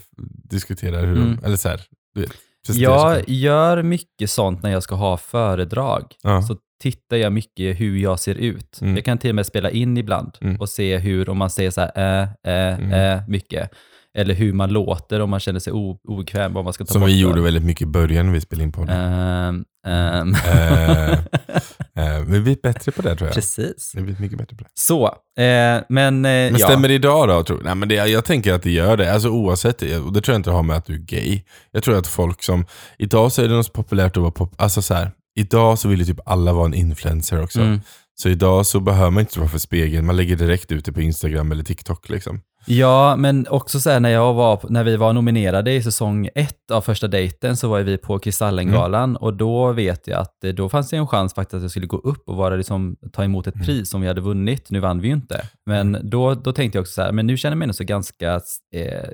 diskuterar 0.50 1.00
hur 1.06 1.16
Mm. 1.16 1.36
de, 1.36 1.44
eller 1.46 1.56
så 1.56 1.68
här, 1.68 1.80
du 2.14 2.20
vet. 2.20 2.32
Jag 2.68 3.28
gör 3.28 3.82
mycket 3.82 4.30
sånt 4.30 4.62
när 4.62 4.70
jag 4.70 4.82
ska 4.82 4.94
ha 4.94 5.16
föredrag. 5.16 6.14
Ja. 6.22 6.42
Så 6.42 6.56
tittar 6.82 7.16
jag 7.16 7.32
mycket 7.32 7.80
hur 7.80 7.96
jag 7.98 8.20
ser 8.20 8.34
ut. 8.34 8.80
Mm. 8.80 8.94
Jag 8.96 9.04
kan 9.04 9.18
till 9.18 9.30
och 9.30 9.34
med 9.36 9.46
spela 9.46 9.70
in 9.70 9.96
ibland 9.96 10.38
Mm. 10.40 10.56
och 10.60 10.68
se 10.68 10.98
hur, 10.98 11.28
om 11.28 11.38
man 11.38 11.50
säger 11.50 11.70
så 11.70 11.80
här, 11.80 11.92
äh, 11.96 12.28
äh, 12.52 12.78
Mm. 12.78 12.92
äh, 13.18 13.22
mycket. 13.28 13.70
Eller 14.16 14.34
hur 14.34 14.52
man 14.52 14.72
låter 14.72 15.20
om 15.20 15.30
man 15.30 15.40
känner 15.40 15.60
sig 15.60 15.72
obekväm, 15.72 16.52
vad 16.52 16.64
man 16.64 16.72
ska 16.72 16.84
ta 16.84 16.92
Som 16.92 17.00
bort. 17.00 17.10
vi 17.10 17.20
gjorde 17.20 17.40
väldigt 17.40 17.64
mycket 17.64 17.82
i 17.82 17.86
början 17.86 18.26
när 18.26 18.32
vi 18.32 18.40
spelade 18.40 18.64
in 18.64 18.72
podden. 18.72 18.96
Ehm, 18.96 19.64
ehm. 19.86 20.34
Eh, 20.34 21.18
Eh, 21.98 22.20
vi 22.20 22.40
blir 22.40 22.56
bättre 22.62 22.92
på 22.92 23.02
det 23.02 23.16
tror 23.16 23.28
jag. 23.28 23.34
Precis. 23.34 23.92
Vi 23.94 24.02
blir 24.02 24.16
mycket 24.18 24.38
bättre 24.38 24.56
på 24.56 24.64
det. 24.64 24.70
Så, 24.74 25.04
eh, 25.06 25.82
men, 25.88 26.24
eh, 26.24 26.30
Men 26.30 26.56
ja. 26.56 26.66
stämmer 26.66 26.88
det 26.88 26.94
idag 26.94 27.28
då? 27.28 27.42
Tror, 27.44 27.60
nej, 27.64 27.74
men 27.74 27.88
det, 27.88 27.94
jag 27.94 28.24
tänker 28.24 28.52
att 28.54 28.62
det 28.62 28.70
gör 28.70 28.96
det. 28.96 29.12
Alltså 29.14 29.28
oavsett, 29.28 29.78
det, 29.78 29.98
och 29.98 30.12
det 30.12 30.20
tror 30.20 30.32
jag 30.32 30.38
inte 30.38 30.50
har 30.50 30.62
med 30.62 30.76
att 30.76 30.86
du 30.86 30.94
är 30.94 30.98
gay. 30.98 31.42
Jag 31.70 31.82
tror 31.82 31.98
att 31.98 32.06
folk 32.06 32.42
som, 32.42 32.66
idag 32.98 33.32
så 33.32 33.42
är 33.42 33.48
det 33.48 33.54
något 33.54 33.72
populärt 33.72 34.16
att 34.16 34.22
vara 34.22 34.30
pop, 34.30 34.54
alltså 34.56 34.82
så 34.82 34.94
här, 34.94 35.10
idag 35.34 35.78
så 35.78 35.88
vill 35.88 35.98
ju 35.98 36.04
typ 36.04 36.20
alla 36.24 36.52
vara 36.52 36.66
en 36.66 36.74
influencer 36.74 37.42
också. 37.42 37.60
Mm. 37.60 37.80
Så 38.14 38.28
idag 38.28 38.66
så 38.66 38.80
behöver 38.80 39.10
man 39.10 39.20
inte 39.20 39.32
stå 39.32 39.48
för 39.48 39.58
spegeln, 39.58 40.06
man 40.06 40.16
lägger 40.16 40.36
direkt 40.36 40.72
ut 40.72 40.84
det 40.84 40.92
på 40.92 41.00
Instagram 41.00 41.52
eller 41.52 41.64
TikTok 41.64 42.08
liksom. 42.08 42.40
Ja, 42.66 43.16
men 43.16 43.46
också 43.48 43.80
så 43.80 43.90
här 43.90 44.00
när, 44.00 44.10
jag 44.10 44.34
var, 44.34 44.60
när 44.68 44.84
vi 44.84 44.96
var 44.96 45.12
nominerade 45.12 45.72
i 45.72 45.82
säsong 45.82 46.28
ett 46.34 46.70
av 46.70 46.80
första 46.80 47.08
dejten 47.08 47.56
så 47.56 47.68
var 47.68 47.80
vi 47.80 47.98
på 47.98 48.18
Kristallengalan 48.18 49.10
Mm. 49.10 49.16
och 49.16 49.34
då 49.34 49.72
vet 49.72 50.06
jag 50.06 50.20
att 50.20 50.44
eh, 50.44 50.50
då 50.50 50.68
fanns 50.68 50.90
det 50.90 50.96
en 50.96 51.06
chans 51.06 51.34
faktiskt 51.34 51.54
att 51.54 51.62
jag 51.62 51.70
skulle 51.70 51.86
gå 51.86 51.96
upp 51.96 52.28
och 52.28 52.36
vara 52.36 52.56
liksom, 52.56 52.96
ta 53.12 53.24
emot 53.24 53.46
ett 53.46 53.54
Mm. 53.54 53.66
pris 53.66 53.90
som 53.90 54.00
vi 54.00 54.06
hade 54.08 54.20
vunnit. 54.20 54.70
Nu 54.70 54.80
vann 54.80 55.00
vi 55.00 55.08
ju 55.08 55.14
inte, 55.14 55.42
men 55.66 55.98
då, 56.02 56.34
då 56.34 56.52
tänkte 56.52 56.78
jag 56.78 56.82
också 56.82 56.92
så 56.92 57.02
här, 57.02 57.12
men 57.12 57.26
nu 57.26 57.36
känner 57.36 57.52
jag 57.52 57.58
mig 57.58 57.64
ändå 57.64 57.72
så 57.74 57.84
ganska 57.84 58.34
eh, 58.74 59.08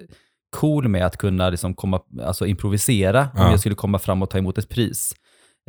cool 0.56 0.88
med 0.88 1.06
att 1.06 1.16
kunna 1.16 1.50
liksom 1.50 1.74
komma, 1.74 2.00
alltså 2.22 2.46
improvisera 2.46 3.20
om 3.20 3.28
Ja. 3.36 3.50
jag 3.50 3.60
skulle 3.60 3.74
komma 3.74 3.98
fram 3.98 4.22
och 4.22 4.30
ta 4.30 4.38
emot 4.38 4.58
ett 4.58 4.68
pris. 4.68 5.14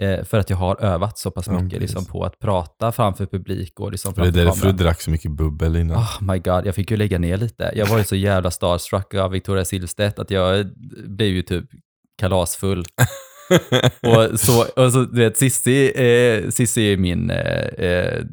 Eh, 0.02 0.24
för 0.24 0.40
att 0.40 0.50
jag 0.50 0.58
har 0.58 0.84
övat 0.84 1.18
så 1.18 1.32
pass 1.32 1.48
Ja, 1.48 1.54
mycket 1.54 1.80
precis. 1.80 1.96
liksom, 1.96 2.06
på 2.06 2.26
att 2.26 2.40
prata 2.40 2.92
framför 2.92 3.26
publik 3.26 3.80
och 3.80 3.92
liksom 3.92 4.16
För 4.16 4.22
det 4.22 4.28
är 4.28 4.32
framför 4.32 4.46
därför 4.46 4.78
du 4.78 4.84
drack 4.84 5.02
så 5.02 5.12
mycket 5.12 5.32
bubbel 5.32 5.76
innan. 5.76 5.98
Oh 5.98 6.24
my 6.24 6.40
god, 6.40 6.66
jag 6.66 6.76
fick 6.76 6.92
ju 6.92 6.98
lägga 6.98 7.20
ner 7.20 7.38
lite. 7.38 7.72
Jag 7.76 7.86
var 7.86 7.98
ju 7.98 8.04
så 8.04 8.16
jävla 8.16 8.52
starstruck 8.52 9.14
av 9.14 9.32
Victoria 9.32 9.66
Silvstedt 9.66 10.20
att 10.20 10.32
jag 10.32 10.68
blev 11.08 11.28
ju 11.28 11.42
typ 11.42 11.66
kalasfull. 12.18 12.86
och, 14.02 14.40
så, 14.40 14.62
och 14.62 14.92
så, 14.92 15.04
du 15.04 15.20
vet, 15.20 15.38
Cissi, 15.38 15.92
eh, 15.96 16.50
Cissi 16.50 16.94
är 16.94 16.98
min, 16.98 17.30
eh, 17.30 17.88
eh, 17.88 18.24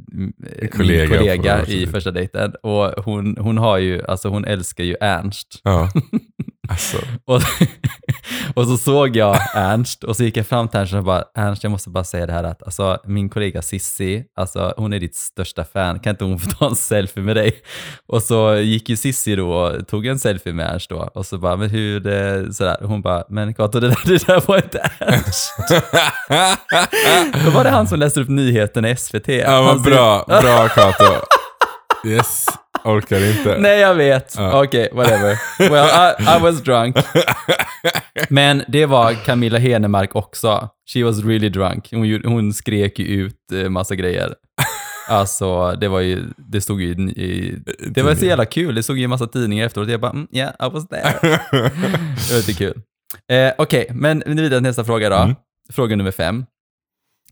kollega 0.72 1.08
min 1.08 1.18
kollega 1.18 1.66
i 1.66 1.86
första 1.86 2.10
dejten. 2.10 2.54
Och 2.62 3.04
hon, 3.04 3.36
hon 3.38 3.58
har 3.58 3.78
ju, 3.78 4.02
alltså 4.06 4.28
hon 4.28 4.44
älskar 4.44 4.84
ju 4.84 4.96
Ernst. 5.00 5.60
Ja. 5.62 5.90
Alltså, 6.70 6.96
Och, 7.24 7.40
och 8.54 8.66
så 8.66 8.76
såg 8.76 9.16
jag 9.16 9.38
Ernst 9.54 10.04
och 10.04 10.16
så 10.16 10.24
gick 10.24 10.36
jag 10.36 10.46
fram 10.46 10.68
till 10.68 10.80
Ernst 10.80 10.94
och 10.94 11.04
bara, 11.04 11.24
Ernst 11.34 11.62
jag 11.62 11.70
måste 11.70 11.90
bara 11.90 12.04
säga 12.04 12.26
det 12.26 12.32
här 12.32 12.44
att 12.44 12.62
alltså, 12.62 12.98
min 13.04 13.28
kollega 13.28 13.62
Sissi, 13.62 14.24
alltså, 14.36 14.74
hon 14.76 14.92
är 14.92 15.00
ditt 15.00 15.14
största 15.16 15.64
fan, 15.64 16.00
kan 16.00 16.10
inte 16.10 16.24
hon 16.24 16.38
få 16.38 16.50
ta 16.50 16.66
en 16.66 16.76
selfie 16.76 17.22
med 17.22 17.36
dig? 17.36 17.52
Och 18.08 18.22
så 18.22 18.56
gick 18.56 18.88
ju 18.88 18.96
Sissi 18.96 19.36
då 19.36 19.52
och 19.52 19.88
tog 19.88 20.06
en 20.06 20.18
selfie 20.18 20.52
med 20.52 20.66
Ernst 20.74 20.90
då 20.90 21.10
och 21.14 21.26
så 21.26 21.38
bara, 21.38 21.56
men 21.56 21.70
hur, 21.70 22.00
det, 22.00 22.54
sådär, 22.54 22.76
hon 22.82 23.02
bara, 23.02 23.24
men 23.28 23.54
Kato 23.54 23.80
det 23.80 23.88
där, 23.88 23.96
det 24.06 24.26
där 24.26 24.42
var 24.46 24.56
inte 24.56 24.90
Ernst. 24.98 25.54
Då 27.44 27.50
var 27.50 27.64
det 27.64 27.70
han 27.70 27.88
som 27.88 27.98
läste 27.98 28.20
upp 28.20 28.28
nyheterna 28.28 28.90
i 28.90 28.96
SVT. 28.96 29.28
ja 29.28 29.80
ser- 29.84 29.90
bra, 29.90 30.24
bra 30.26 30.68
Kato. 30.68 31.04
Yes, 32.06 32.46
orkar 32.84 33.30
inte. 33.30 33.56
Nej, 33.58 33.78
jag 33.78 33.94
vet. 33.94 34.34
Ja. 34.38 34.62
Okej, 34.64 34.88
whatever. 34.92 35.38
Well, 35.58 36.14
I, 36.18 36.22
I 36.22 36.42
was 36.42 36.62
drunk. 36.62 36.96
Men 38.28 38.62
det 38.68 38.86
var 38.86 39.12
Camilla 39.12 39.58
Henemark 39.58 40.16
också. 40.16 40.68
She 40.94 41.04
was 41.04 41.24
really 41.24 41.48
drunk. 41.48 41.88
Hon, 41.92 42.22
hon 42.24 42.52
skrek 42.52 42.98
ju 42.98 43.06
ut 43.06 43.52
eh, 43.52 43.68
massa 43.68 43.94
grejer. 43.94 44.34
Alltså, 45.08 45.72
det 45.72 45.88
var 45.88 46.00
ju, 46.00 46.24
det 46.36 46.60
stod 46.60 46.82
ju 46.82 46.92
i, 47.10 47.58
det 47.90 48.02
var 48.02 48.14
så 48.14 48.24
jävla 48.26 48.44
kul. 48.44 48.74
Det 48.74 48.82
stod 48.82 48.98
ju 48.98 49.04
i 49.04 49.06
massa 49.08 49.26
tidningar 49.26 49.66
efteråt. 49.66 49.88
Jag 49.88 50.00
bara, 50.00 50.10
mm, 50.12 50.26
yeah, 50.32 50.50
I 50.50 50.70
was 50.72 50.88
there. 50.88 51.12
Det 51.50 52.32
var 52.32 52.36
lite 52.36 52.54
kul. 52.54 52.82
Eh, 53.32 53.52
Okej, 53.58 53.86
men 53.90 54.22
nu 54.26 54.42
vidare 54.42 54.58
till 54.58 54.62
nästa 54.62 54.84
fråga 54.84 55.10
då. 55.10 55.16
Mm. 55.16 55.36
Fråga 55.72 55.96
nummer 55.96 56.10
fem. 56.10 56.44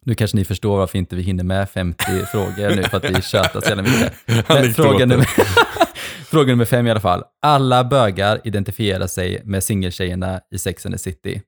Nu 0.09 0.15
kanske 0.15 0.37
ni 0.37 0.45
förstår 0.45 0.77
varför 0.77 0.99
inte 0.99 1.17
vi 1.17 1.23
hinner 1.23 1.45
med 1.45 1.71
50 1.71 2.05
frågor 2.33 2.77
nu, 2.77 2.83
för 2.83 2.97
att 2.97 3.05
vi 3.05 3.23
tjatar 3.23 3.61
så 3.61 3.69
jävla 3.69 3.83
mycket. 3.83 4.13
Men 4.49 4.75
fråga, 4.75 5.07
nummer, 5.07 5.29
fråga 6.25 6.53
nummer 6.53 6.65
fem 6.65 6.87
i 6.87 6.91
alla 6.91 7.01
fall. 7.01 7.23
Alla 7.43 7.85
bögar 7.85 8.41
identifierar 8.45 9.07
sig 9.07 9.43
med 9.45 9.65
singeltjejerna 9.65 10.41
i 10.55 10.59
Sex 10.59 10.87
and 10.87 10.95
the 10.95 10.99
City. 10.99 11.43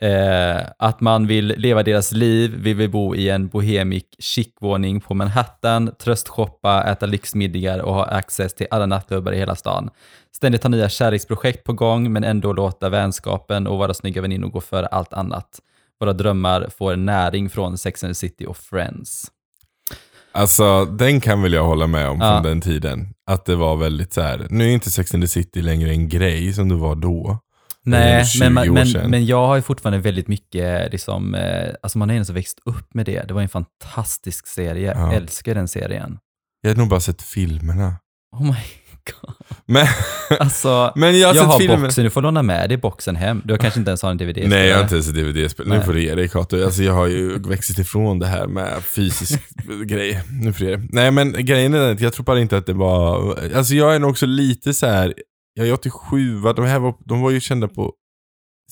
Eh, 0.00 0.66
att 0.78 1.00
man 1.00 1.26
vill 1.26 1.46
leva 1.46 1.82
deras 1.82 2.12
liv, 2.12 2.54
vi 2.58 2.74
vill 2.74 2.90
bo 2.90 3.14
i 3.14 3.28
en 3.28 3.48
bohemic 3.48 4.04
chicvåning 4.18 5.00
på 5.00 5.14
Manhattan, 5.14 5.90
tröstshoppa, 5.98 6.84
äta 6.84 7.06
lyxmiddagar 7.06 7.78
och 7.78 7.94
ha 7.94 8.04
access 8.04 8.54
till 8.54 8.66
alla 8.70 8.86
nattklubbar 8.86 9.32
i 9.32 9.38
hela 9.38 9.54
stan. 9.54 9.90
Ständigt 10.36 10.62
ha 10.62 10.70
nya 10.70 10.88
kärleksprojekt 10.88 11.64
på 11.64 11.72
gång, 11.72 12.12
men 12.12 12.24
ändå 12.24 12.52
låta 12.52 12.88
vänskapen 12.88 13.66
och 13.66 13.78
våra 13.78 13.94
snygga 13.94 14.22
väninnor 14.22 14.48
gå 14.48 14.60
före 14.60 14.86
allt 14.86 15.12
annat. 15.12 15.60
Våra 16.00 16.12
drömmar 16.12 16.68
får 16.78 16.96
näring 16.96 17.50
från 17.50 17.78
Sex 17.78 18.04
and 18.04 18.10
the 18.10 18.14
City 18.14 18.46
och 18.46 18.56
Friends. 18.56 19.26
Alltså 20.32 20.84
den 20.84 21.20
kan 21.20 21.42
väl 21.42 21.52
jag 21.52 21.64
hålla 21.64 21.86
med 21.86 22.08
om 22.08 22.18
Ja. 22.20 22.34
från 22.34 22.42
den 22.42 22.60
tiden. 22.60 23.08
Att 23.30 23.44
det 23.44 23.56
var 23.56 23.76
väldigt 23.76 24.12
så 24.12 24.20
här. 24.20 24.46
nu 24.50 24.64
är 24.64 24.68
inte 24.68 24.90
Sex 24.90 25.14
and 25.14 25.22
the 25.22 25.28
City 25.28 25.62
längre 25.62 25.90
en 25.90 26.08
grej 26.08 26.52
som 26.52 26.68
det 26.68 26.74
var 26.74 26.94
då. 26.94 27.38
Nej, 27.82 28.12
ändå 28.12 28.24
20 28.26 28.50
men, 28.50 28.74
men, 28.92 29.10
men 29.10 29.26
jag 29.26 29.46
har 29.46 29.56
ju 29.56 29.62
fortfarande 29.62 29.98
väldigt 29.98 30.28
mycket, 30.28 30.92
liksom, 30.92 31.34
eh, 31.34 31.68
alltså 31.82 31.98
man 31.98 32.08
har 32.08 32.14
ju 32.14 32.20
ändå 32.20 32.32
växt 32.32 32.58
upp 32.64 32.94
med 32.94 33.06
det. 33.06 33.28
Det 33.28 33.34
var 33.34 33.42
en 33.42 33.48
fantastisk 33.48 34.46
serie, 34.46 34.92
Ja. 34.96 35.00
jag 35.00 35.14
älskar 35.14 35.54
den 35.54 35.68
serien. 35.68 36.18
Jag 36.60 36.70
har 36.70 36.76
nog 36.76 36.88
bara 36.88 37.00
sett 37.00 37.22
filmerna. 37.22 37.94
Oh 38.36 38.42
my. 38.42 38.56
Men, 39.68 39.86
Alltså, 40.40 40.92
men 40.96 41.18
jag 41.18 41.28
har 41.28 41.34
jag 41.34 41.42
har 41.44 41.58
filmer. 41.58 41.76
boxen, 41.76 42.04
du 42.04 42.10
får 42.10 42.22
låna 42.22 42.42
med 42.42 42.68
dig 42.70 42.78
boxen 42.78 43.16
hem. 43.16 43.42
Du 43.44 43.52
har 43.52 43.58
kanske 43.58 43.80
inte 43.80 43.90
ens 43.90 44.02
har 44.02 44.10
en 44.10 44.16
DVD-spelare. 44.16 44.48
Nej, 44.48 44.68
jag 44.68 44.76
har 44.76 44.82
inte 44.82 44.94
ens 44.94 45.08
ett 45.08 45.14
DVD-spel. 45.14 45.68
Nu 45.68 45.80
får 45.82 45.92
du 45.92 46.02
ge 46.02 46.14
dig 46.14 46.28
Kato. 46.28 46.64
Alltså, 46.64 46.82
jag 46.82 46.92
har 46.92 47.06
ju 47.06 47.38
växt 47.38 47.78
ifrån 47.78 48.18
det 48.18 48.26
här 48.26 48.46
med 48.46 48.82
fysisk 48.84 49.40
grej. 49.86 50.22
Nu 50.42 50.52
får 50.52 50.64
du 50.64 50.70
ge 50.70 50.76
dig. 50.76 50.88
Nej, 50.92 51.10
men 51.10 51.32
grejen 51.32 51.74
är 51.74 51.92
att 51.92 52.00
jag 52.00 52.12
tror 52.12 52.24
bara 52.24 52.40
inte 52.40 52.56
att 52.56 52.66
det 52.66 52.72
var... 52.72 53.34
Alltså 53.56 53.74
jag 53.74 53.94
är 53.94 53.98
nog 53.98 54.10
också 54.10 54.26
lite 54.26 54.74
så 54.74 54.86
här. 54.86 55.14
Jag 55.54 55.68
är 55.68 55.72
87, 55.72 56.34
va? 56.38 56.52
de 56.52 56.64
här 56.64 56.78
var, 56.78 56.94
de 57.04 57.20
var 57.20 57.30
ju 57.30 57.40
kända 57.40 57.68
på 57.68 57.92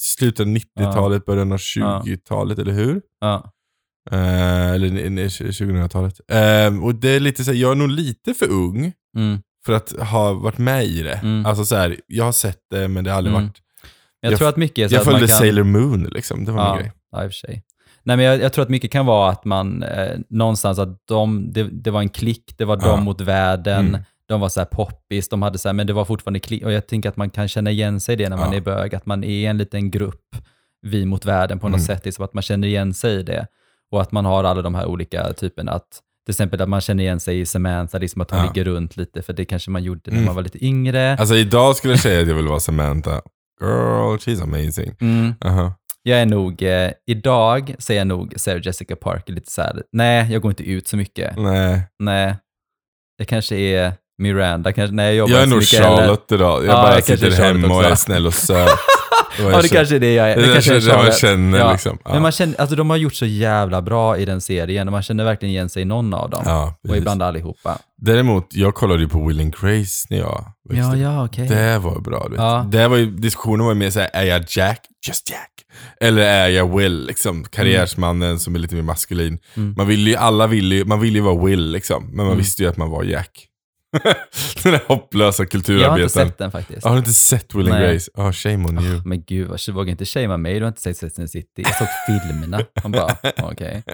slutet 0.01 0.41
av 0.41 0.47
90-talet, 0.47 1.25
början 1.25 1.53
av 1.53 1.59
20-talet, 1.59 2.59
eller 2.59 2.73
hur? 2.73 3.01
Ja. 3.21 3.53
Eh, 4.11 4.71
eller 4.71 4.91
nej, 4.91 5.11
nej, 5.11 5.27
2000-talet. 5.29 6.21
Eh, 6.33 6.83
och 6.85 6.95
det 6.95 7.09
är 7.11 7.21
lite 7.21 7.45
så 7.45 7.51
här, 7.51 7.59
jag 7.59 7.71
är 7.71 7.75
nog 7.77 7.89
lite 7.89 8.35
för 8.35 8.51
ung 8.51 8.93
Mm. 9.17 9.39
För 9.67 9.73
att 9.73 9.93
ha 9.93 10.33
varit 10.33 10.59
med 10.59 10.85
i 10.85 11.03
det. 11.03 11.15
Mm. 11.15 11.47
Alltså 11.47 11.65
så 11.65 11.77
här, 11.77 11.97
jag 12.07 12.25
har 12.25 12.33
sett 12.33 12.59
det 12.71 12.89
men 12.89 13.05
det 13.05 13.11
har 13.11 13.19
aldrig 13.19 13.35
Mm. 13.37 13.47
varit... 13.47 13.61
Jag, 14.21 14.33
Jag- 14.33 14.39
tror 14.39 14.49
att 14.49 14.57
mycket 14.57 14.85
är 14.85 14.89
så 14.89 14.95
Jag 14.95 15.01
att 15.01 15.07
man 15.07 15.13
följde 15.15 15.29
kan... 15.29 15.39
Sailor 15.39 15.65
Moon 15.65 16.05
liksom, 16.05 16.45
det 16.45 16.53
var 16.53 16.65
min 16.65 16.73
Ja, 16.75 16.77
grej. 16.81 16.93
ja, 17.13 17.25
i 17.25 17.27
och 17.27 17.31
för 17.31 17.35
sig. 17.47 17.63
Nej, 18.03 18.17
men 18.17 18.27
jag, 18.27 18.41
jag 18.41 18.53
tror 18.53 18.63
att 18.63 18.69
mycket 18.69 18.91
kan 18.93 19.07
vara 19.07 19.31
att 19.31 19.45
man 19.45 19.83
eh, 19.83 20.19
någonstans 20.31 20.79
att 20.79 21.07
de, 21.09 21.53
det, 21.53 21.63
det 21.63 21.91
var 21.91 22.01
en 22.01 22.09
klick, 22.09 22.55
det 22.59 22.65
var 22.65 22.77
Ja. 22.83 22.89
de 22.89 23.03
mot 23.05 23.21
världen, 23.21 23.87
Mm. 23.89 24.01
de 24.29 24.41
var 24.41 24.49
så 24.49 24.61
här 24.61 24.65
poppis, 24.65 25.29
de 25.29 25.43
hade 25.43 25.59
så 25.59 25.69
här, 25.69 25.73
men 25.73 25.87
det 25.87 25.93
var 25.93 26.05
fortfarande 26.05 26.41
klick. 26.41 26.65
Och 26.65 26.73
jag 26.73 26.87
tänker 26.87 27.09
att 27.09 27.17
man 27.17 27.31
kan 27.31 27.49
känna 27.49 27.71
igen 27.71 28.01
sig 28.01 28.13
i 28.13 28.17
det 28.17 28.29
när 28.29 28.37
man 28.37 28.51
Ja. 28.53 28.57
är 28.57 28.61
bög, 28.61 28.95
att 28.95 29.07
man 29.07 29.25
är 29.25 29.51
en 29.51 29.59
liten 29.59 29.91
grupp, 29.91 30.37
vi 30.83 31.07
mot 31.07 31.25
världen 31.25 31.59
på 31.59 31.69
något 31.69 31.79
Mm. 31.79 31.87
sätt, 31.87 32.05
liksom 32.05 32.25
att 32.25 32.35
man 32.35 32.43
känner 32.43 32.69
igen 32.69 32.95
sig 32.95 33.15
i 33.15 33.23
det. 33.23 33.47
Och 33.91 34.03
att 34.03 34.13
man 34.13 34.25
har 34.25 34.45
alla 34.45 34.63
de 34.63 34.75
här 34.75 34.87
olika 34.87 35.33
typerna, 35.33 35.73
att 35.73 36.01
till 36.27 36.33
exempel 36.33 36.63
att 36.63 36.69
man 36.69 36.81
känner 36.81 37.05
igen 37.05 37.21
sig 37.21 37.41
i 37.41 37.47
Samantha, 37.47 37.99
liksom 37.99 38.21
att 38.23 38.31
hon 38.31 38.41
Ja. 38.41 38.47
ligger 38.47 38.65
runt 38.65 38.97
lite, 38.97 39.23
för 39.23 39.33
det 39.33 39.45
kanske 39.45 39.71
man 39.71 39.83
gjorde 39.83 40.01
när 40.07 40.13
Mm. 40.13 40.25
man 40.25 40.35
var 40.35 40.43
lite 40.43 40.65
yngre. 40.65 41.17
Alltså 41.21 41.35
idag 41.37 41.77
skulle 41.77 41.93
jag 41.93 42.01
säga 42.01 42.21
att 42.23 42.29
jag 42.29 42.35
vill 42.35 42.47
vara 42.49 42.61
Samantha. 42.61 43.21
Girl, 43.61 44.17
she's 44.17 44.43
amazing. 44.43 44.95
Mm. 45.01 45.35
Aha. 45.45 45.75
Jag 46.03 46.21
är 46.21 46.27
nog, 46.27 46.63
eh, 46.63 46.91
idag 47.07 47.75
är 47.89 47.95
jag 47.95 48.07
nog 48.07 48.35
Sarah 48.37 48.61
Jessica 48.63 48.97
Parker 48.97 49.33
lite 49.33 49.51
så 49.51 49.63
här, 49.63 49.83
nej, 49.93 50.33
jag 50.33 50.43
går 50.43 50.51
inte 50.51 50.63
ut 50.71 50.89
så 50.89 50.97
mycket. 50.97 51.37
Nej. 51.37 51.83
Nej, 51.99 52.37
jag 53.17 53.29
kanske 53.29 53.57
är 53.57 53.93
Miranda, 54.19 54.73
kanske, 54.73 54.95
nej 54.95 55.07
jag 55.07 55.15
jobbar 55.17 55.33
Jag 55.35 55.43
är 55.43 55.47
nog 55.47 55.59
mycket 55.59 55.79
heller. 55.79 55.97
Charlotte 55.97 56.33
idag. 56.33 56.65
Jag 56.65 56.69
Ja, 56.69 56.83
bara 56.83 56.95
jag 56.95 57.05
sitter 57.05 57.31
Charlotte 57.31 57.63
hemma 57.63 57.75
och 57.77 57.85
är 57.85 57.95
snäll 57.95 58.27
och 58.27 58.35
söt. 58.35 58.69
Ja, 59.39 59.63
det 59.63 59.69
kanske 59.69 59.95
är 59.97 60.01
det 60.01 60.15
jag 60.15 60.31
är. 60.31 60.37
Det, 60.37 60.47
Det 60.47 60.53
kanske 60.53 60.77
är 60.77 60.81
det 60.81 60.97
man 60.97 61.13
känner 61.13 61.59
Ja. 61.59 61.73
liksom. 61.73 61.99
Ja. 62.05 62.13
Men 62.13 62.23
man 62.23 62.33
känner, 62.33 62.61
alltså 62.61 62.77
de 62.77 62.91
har 62.91 62.97
gjort 62.97 63.15
så 63.15 63.27
jävla 63.27 63.83
bra 63.83 64.19
i 64.19 64.25
den 64.25 64.41
serien 64.41 64.89
och 64.89 64.93
man 64.93 65.03
känner 65.03 65.25
verkligen 65.25 65.53
igen 65.53 65.69
sig 65.69 65.83
i 65.83 65.85
någon 65.85 66.15
av 66.15 66.31
dem. 66.31 66.43
ja, 66.47 66.75
och 66.89 66.97
ibland 66.97 67.23
allihopa. 67.23 67.79
Däremot, 68.03 68.47
jag 68.55 68.75
kollade 68.75 69.03
ju 69.03 69.09
på 69.09 69.27
Will 69.27 69.41
and 69.41 69.55
Grace 69.61 70.07
när 70.11 70.19
jag 70.19 70.45
växte 70.71 70.87
Ja, 70.87 70.97
ja, 70.97 71.25
okej. 71.25 71.49
Det 71.49 71.79
var 71.79 72.01
bra. 72.01 72.27
Du. 72.31 72.37
Ja. 72.37 72.67
Det 72.73 72.89
var 72.89 72.97
ju, 72.97 73.11
diskussionen 73.11 73.65
var 73.67 73.73
ju 73.73 73.79
mer 73.79 73.91
såhär, 73.91 74.11
är 74.13 74.25
jag 74.25 74.45
Jack? 74.49 74.81
Just 75.09 75.31
Jack. 75.31 75.51
Eller 76.01 76.23
är 76.23 76.49
jag 76.49 76.77
Will? 76.79 77.07
Liksom, 77.07 77.45
karriärsmannen 77.45 78.39
som 78.41 78.55
är 78.55 78.59
lite 78.59 78.75
mer 78.75 78.83
maskulin. 78.83 79.39
Mm. 79.57 79.75
Man 79.77 79.87
vill 79.87 80.09
ju, 80.09 80.17
alla 80.17 80.47
vill 80.47 80.73
ju, 80.73 80.85
man 80.85 81.01
vill 81.01 81.15
ju 81.15 81.21
vara 81.21 81.45
Will 81.47 81.71
liksom. 81.71 82.05
Men 82.07 82.17
man 82.17 82.27
Mm. 82.27 82.39
visste 82.39 82.63
ju 82.63 82.69
att 82.69 82.77
man 82.77 82.91
var 82.91 83.03
Jack. 83.05 83.31
den 84.63 84.73
där 84.73 84.81
hopplösa 84.89 85.43
Jag 85.43 85.47
har 85.53 85.57
inte 85.57 85.67
kulturarbetaren. 85.67 86.09
sett 86.11 86.39
den 86.39 86.51
faktiskt. 86.51 86.85
Har 86.85 86.93
du 86.93 86.99
inte 86.99 87.13
sett 87.13 87.55
Will 87.55 87.73
and 87.73 87.81
Nej. 87.81 87.93
Grace? 87.93 88.11
Oh, 88.15 88.33
shame 88.33 88.69
on 88.69 88.85
you. 88.85 89.03
Men 89.05 89.23
gud, 89.23 89.49
vad- 89.49 89.69
våga 89.75 89.91
inte 89.91 90.05
shamea 90.05 90.37
mig, 90.37 90.55
du 90.55 90.61
har 90.61 90.69
inte 90.69 90.81
sett 90.81 90.97
Sex 90.97 91.19
and 91.19 91.29
the 91.29 91.33
City. 91.33 91.63
Jag 91.63 91.75
såg 91.77 91.89
filmerna. 92.07 92.61
Man 92.83 92.93
bara, 92.93 93.17
okej. 93.43 93.83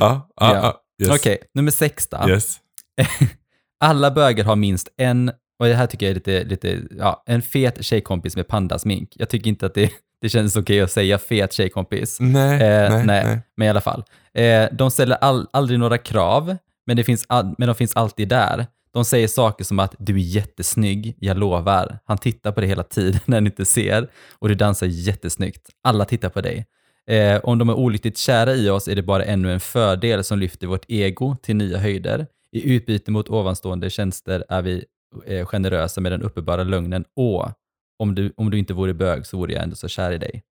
Ja. 0.00 0.28
ja. 0.40 0.82
Yes. 1.02 1.10
Okej, 1.10 1.38
nummer 1.54 1.70
sex 1.70 2.08
då. 2.08 2.28
Yes. 2.28 2.56
Alla 3.80 4.10
bögar 4.10 4.44
har 4.44 4.56
minst 4.56 4.88
en, 4.96 5.28
och 5.58 5.66
det 5.66 5.74
här 5.74 5.86
tycker 5.86 6.06
jag 6.06 6.10
är 6.10 6.14
lite, 6.14 6.44
lite 6.44 6.82
ja, 6.98 7.22
en 7.26 7.42
fet 7.42 7.84
tjejkompis 7.84 8.36
med 8.36 8.48
pandasmink. 8.48 9.08
Jag 9.14 9.28
tycker 9.28 9.48
inte 9.48 9.66
att 9.66 9.74
det, 9.74 9.90
det 10.22 10.28
känns 10.28 10.56
okej 10.56 10.80
att 10.80 10.90
säga 10.90 11.18
fet 11.18 11.52
tjejkompis. 11.52 12.16
Nej, 12.20 12.54
Eh, 12.62 12.90
nej, 12.90 13.06
nej. 13.06 13.24
nej. 13.24 13.40
Men 13.56 13.66
i 13.66 13.70
alla 13.70 13.80
fall. 13.80 14.04
Eh, 14.34 14.64
de 14.72 14.90
ställer 14.90 15.16
all, 15.16 15.46
aldrig 15.52 15.78
några 15.78 15.98
krav, 15.98 16.56
men, 16.86 16.96
det 16.96 17.04
finns 17.04 17.26
men 17.58 17.68
de 17.68 17.74
finns 17.74 17.96
alltid 17.96 18.28
där. 18.28 18.66
De 18.92 19.04
säger 19.04 19.28
saker 19.28 19.64
som 19.64 19.78
att 19.78 19.94
du 19.98 20.14
är 20.14 20.18
jättesnygg, 20.18 21.16
jag 21.20 21.38
lovar. 21.38 21.98
Han 22.04 22.18
tittar 22.18 22.52
på 22.52 22.60
dig 22.60 22.68
hela 22.68 22.82
tiden 22.82 23.20
när 23.26 23.36
han 23.36 23.46
inte 23.46 23.64
ser 23.64 24.08
och 24.32 24.48
du 24.48 24.54
dansar 24.54 24.86
jättesnyggt. 24.86 25.70
Alla 25.82 26.04
tittar 26.04 26.28
på 26.28 26.40
dig. 26.40 26.66
Eh, 27.10 27.40
om 27.44 27.58
de 27.58 27.68
är 27.68 27.74
olyckligt 27.74 28.18
kära 28.18 28.54
i 28.54 28.70
oss 28.70 28.88
är 28.88 28.94
det 28.94 29.02
bara 29.02 29.24
ännu 29.24 29.52
en 29.52 29.60
fördel 29.60 30.24
som 30.24 30.38
lyfter 30.38 30.66
vårt 30.66 30.84
ego 30.88 31.36
till 31.42 31.56
nya 31.56 31.78
höjder. 31.78 32.26
I 32.52 32.74
utbyte 32.74 33.10
mot 33.10 33.28
ovanstående 33.28 33.90
tjänster 33.90 34.44
är 34.48 34.62
vi 34.62 34.84
eh, 35.26 35.46
generösa 35.46 36.00
med 36.00 36.12
den 36.12 36.22
uppenbara 36.22 36.64
lögnen. 36.64 37.04
Åh, 37.16 37.50
om 37.98 38.14
du, 38.14 38.32
om 38.36 38.50
du 38.50 38.58
inte 38.58 38.74
vore 38.74 38.94
bög 38.94 39.26
så 39.26 39.38
vore 39.38 39.52
jag 39.52 39.62
ändå 39.62 39.76
så 39.76 39.88
kär 39.88 40.12
i 40.12 40.18
dig. 40.18 40.42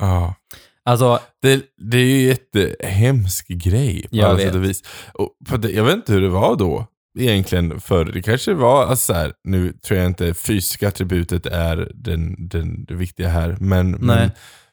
Ja. 0.00 0.34
Alltså, 0.84 1.18
Det, 1.42 1.62
det 1.76 1.98
är 1.98 2.04
ju 2.04 2.30
ett 2.32 2.40
jättehemsk 2.54 3.48
grej 3.48 4.02
på 4.02 4.16
Jag 4.16 4.24
alla 4.24 4.36
vet. 4.36 4.46
sätt 4.46 4.54
och 4.54 4.64
vis. 4.64 4.82
Och 5.12 5.60
det, 5.60 5.70
jag 5.70 5.84
vet 5.84 5.94
inte 5.94 6.12
hur 6.12 6.20
det 6.20 6.28
var 6.28 6.56
då 6.56 6.86
egentligen 7.18 7.80
förr. 7.80 8.04
Det 8.04 8.22
kanske 8.22 8.54
var 8.54 8.86
alltså 8.86 9.12
så 9.12 9.18
här, 9.18 9.32
nu 9.44 9.72
tror 9.72 9.98
jag 10.00 10.06
inte 10.06 10.34
fysiska 10.34 10.88
attributet 10.88 11.46
är 11.46 11.90
den, 11.94 12.48
den, 12.48 12.84
det 12.84 12.94
viktiga 12.94 13.28
här, 13.28 13.56
men, 13.60 13.90
men, 13.90 14.30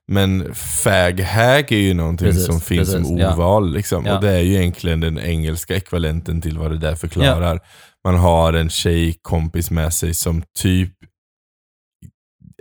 men 0.08 0.54
fag-hag 0.56 1.72
är 1.72 1.78
ju 1.78 1.94
någonting 1.94 2.28
Precis, 2.28 2.46
som 2.46 2.62
finns 2.62 2.90
precis, 2.92 3.08
som 3.08 3.18
ja. 3.18 3.32
ordval. 3.32 3.74
Liksom. 3.74 4.06
Ja. 4.06 4.16
Och 4.16 4.22
det 4.22 4.32
är 4.32 4.40
ju 4.40 4.56
egentligen 4.56 5.00
den 5.00 5.20
engelska 5.20 5.76
ekvivalenten 5.76 6.42
till 6.42 6.58
vad 6.58 6.72
det 6.72 6.78
där 6.78 6.96
förklarar. 6.96 7.60
Man 8.04 8.16
har 8.16 8.54
en 8.54 8.70
tjejkompis 8.70 9.72
med 9.72 9.94
sig 9.94 10.14
som 10.14 10.44
typ 10.60 10.94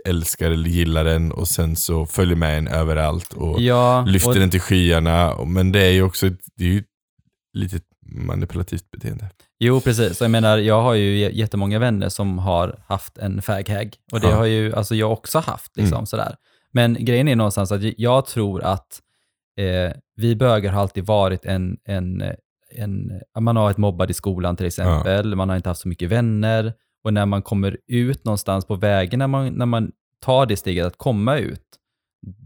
älskar 0.05 0.51
eller 0.51 0.69
gillar 0.69 1.03
den 1.03 1.31
och 1.31 1.47
sen 1.47 1.75
så 1.75 2.05
följer 2.05 2.35
med 2.35 2.57
en 2.57 2.67
överallt 2.67 3.33
och 3.33 3.61
ja, 3.61 4.05
lyfter 4.07 4.29
och, 4.29 4.35
den 4.35 4.49
till 4.49 4.61
skyarna. 4.61 5.35
Men 5.45 5.71
det 5.71 5.79
är 5.83 5.91
ju 5.91 6.03
också 6.03 6.29
det 6.55 6.63
är 6.63 6.67
ju 6.69 6.83
lite 7.53 7.79
manipulativt 8.05 8.91
beteende. 8.91 9.29
Jo, 9.59 9.81
precis. 9.81 10.21
Jag 10.21 10.31
menar, 10.31 10.57
jag 10.57 10.81
har 10.81 10.93
ju 10.93 11.31
jättemånga 11.33 11.79
vänner 11.79 12.09
som 12.09 12.37
har 12.39 12.83
haft 12.87 13.17
en 13.17 13.41
fag-hag. 13.41 13.95
Och 14.11 14.19
det 14.19 14.27
Ja. 14.29 14.35
har 14.35 14.45
ju 14.45 14.75
alltså 14.75 14.95
jag 14.95 15.11
också 15.11 15.39
haft. 15.39 15.77
Liksom, 15.77 15.95
Mm. 15.97 16.05
sådär. 16.05 16.35
Men 16.71 16.97
grejen 17.05 17.27
är 17.27 17.35
någonstans 17.35 17.71
att 17.71 17.81
jag 17.99 18.25
tror 18.25 18.63
att 18.63 18.99
eh, 19.59 19.91
vi 20.15 20.35
bögar 20.35 20.71
har 20.71 20.81
alltid 20.81 21.05
varit 21.05 21.45
en, 21.45 21.77
en, 21.85 22.23
en, 22.75 23.11
man 23.39 23.55
har 23.55 23.63
varit 23.63 23.77
mobbad 23.77 24.11
i 24.11 24.13
skolan 24.13 24.55
till 24.55 24.65
exempel, 24.65 25.35
man 25.35 25.49
har 25.49 25.55
inte 25.55 25.69
haft 25.69 25.81
så 25.81 25.87
mycket 25.87 26.09
vänner. 26.09 26.73
Och 27.03 27.13
när 27.13 27.25
man 27.25 27.41
kommer 27.41 27.77
ut 27.87 28.25
någonstans 28.25 28.65
på 28.65 28.75
vägen, 28.75 29.19
när 29.19 29.27
man, 29.27 29.47
när 29.53 29.65
man 29.65 29.91
tar 30.19 30.45
det 30.45 30.57
steget 30.57 30.85
att 30.85 30.97
komma 30.97 31.37
ut, 31.37 31.63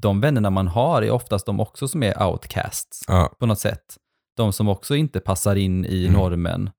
de 0.02 0.22
vännerna 0.22 0.50
man 0.50 0.68
har 0.68 1.02
är 1.02 1.12
oftast 1.12 1.46
de 1.46 1.60
också 1.60 1.88
som 1.88 2.04
är 2.04 2.24
outcasts 2.24 3.04
Ja, 3.08 3.36
på 3.40 3.46
något 3.46 3.60
sätt. 3.60 3.98
De 4.38 4.54
som 4.54 4.70
också 4.70 4.96
inte 4.96 5.20
passar 5.20 5.56
in 5.56 5.86
i 5.86 6.06
Mm. 6.08 6.20
normen. 6.20 6.70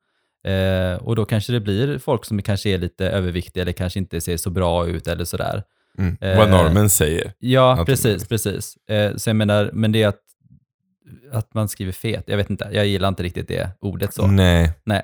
Eh, 0.46 1.02
och 1.02 1.16
då 1.16 1.24
kanske 1.24 1.52
det 1.52 1.60
blir 1.60 1.98
folk 1.98 2.24
som 2.24 2.42
kanske 2.42 2.70
är 2.70 2.78
lite 2.78 3.08
överviktiga 3.10 3.62
eller 3.62 3.72
kanske 3.72 3.98
inte 3.98 4.20
ser 4.20 4.36
så 4.36 4.50
bra 4.50 4.86
ut 4.86 5.06
eller 5.06 5.24
sådär. 5.24 5.62
mm. 5.98 6.16
Eh, 6.20 6.38
Vad 6.38 6.50
normen 6.50 6.90
säger. 6.90 7.32
Ja, 7.38 7.82
precis, 7.86 8.28
precis. 8.28 8.76
Eh, 8.76 9.16
så 9.16 9.28
jag 9.30 9.36
menar, 9.36 9.70
men 9.72 9.92
det 9.92 10.02
är 10.02 10.08
att, 10.08 10.20
att 11.32 11.54
man 11.54 11.68
skriver 11.68 11.92
fet, 11.92 12.24
jag 12.26 12.36
vet 12.36 12.50
inte, 12.50 12.68
jag 12.72 12.86
gillar 12.86 13.08
inte 13.08 13.22
riktigt 13.22 13.48
det 13.48 13.70
ordet 13.80 14.14
så. 14.14 14.26
Nej. 14.26 14.72
Nej. 14.84 15.02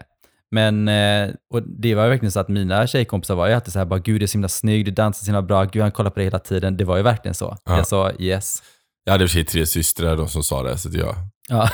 Men, 0.53 0.89
eh, 0.89 1.31
och 1.55 1.63
det 1.63 1.95
var 1.95 2.05
ju 2.05 2.11
verkligen 2.11 2.33
så 2.33 2.41
att 2.41 2.49
mina 2.49 2.87
tjejkompisar 2.87 3.35
var 3.35 3.47
ju 3.47 3.55
alltid 3.55 3.73
så 3.73 3.79
här, 3.79 3.87
bara 3.87 3.99
gud 3.99 4.21
du 4.21 4.25
är 4.25 4.27
så 4.27 4.33
himla 4.33 4.49
snygg, 4.49 4.85
du 4.85 4.91
dansar 4.91 5.25
så 5.25 5.27
himla 5.27 5.43
bra, 5.43 5.65
gud 5.65 5.83
han 5.83 5.93
kollar 5.93 6.11
på 6.11 6.19
dig 6.19 6.27
hela 6.27 6.39
tiden. 6.39 6.77
Det 6.77 6.85
var 6.85 6.97
ju 6.97 7.03
verkligen 7.03 7.35
så. 7.35 7.57
Ja. 7.65 7.77
Jag 7.77 7.87
sa 7.87 8.13
yes. 8.19 8.63
Jag 9.05 9.13
hade 9.13 9.25
i 9.25 9.27
och 9.27 9.31
för 9.31 9.35
sig 9.35 9.45
tre 9.45 9.67
systrar 9.67 10.17
de 10.17 10.29
som 10.29 10.43
sa 10.43 10.63
det, 10.63 10.79
så 10.79 10.89
att 10.89 10.95
jag... 10.95 11.15
Ja. 11.49 11.71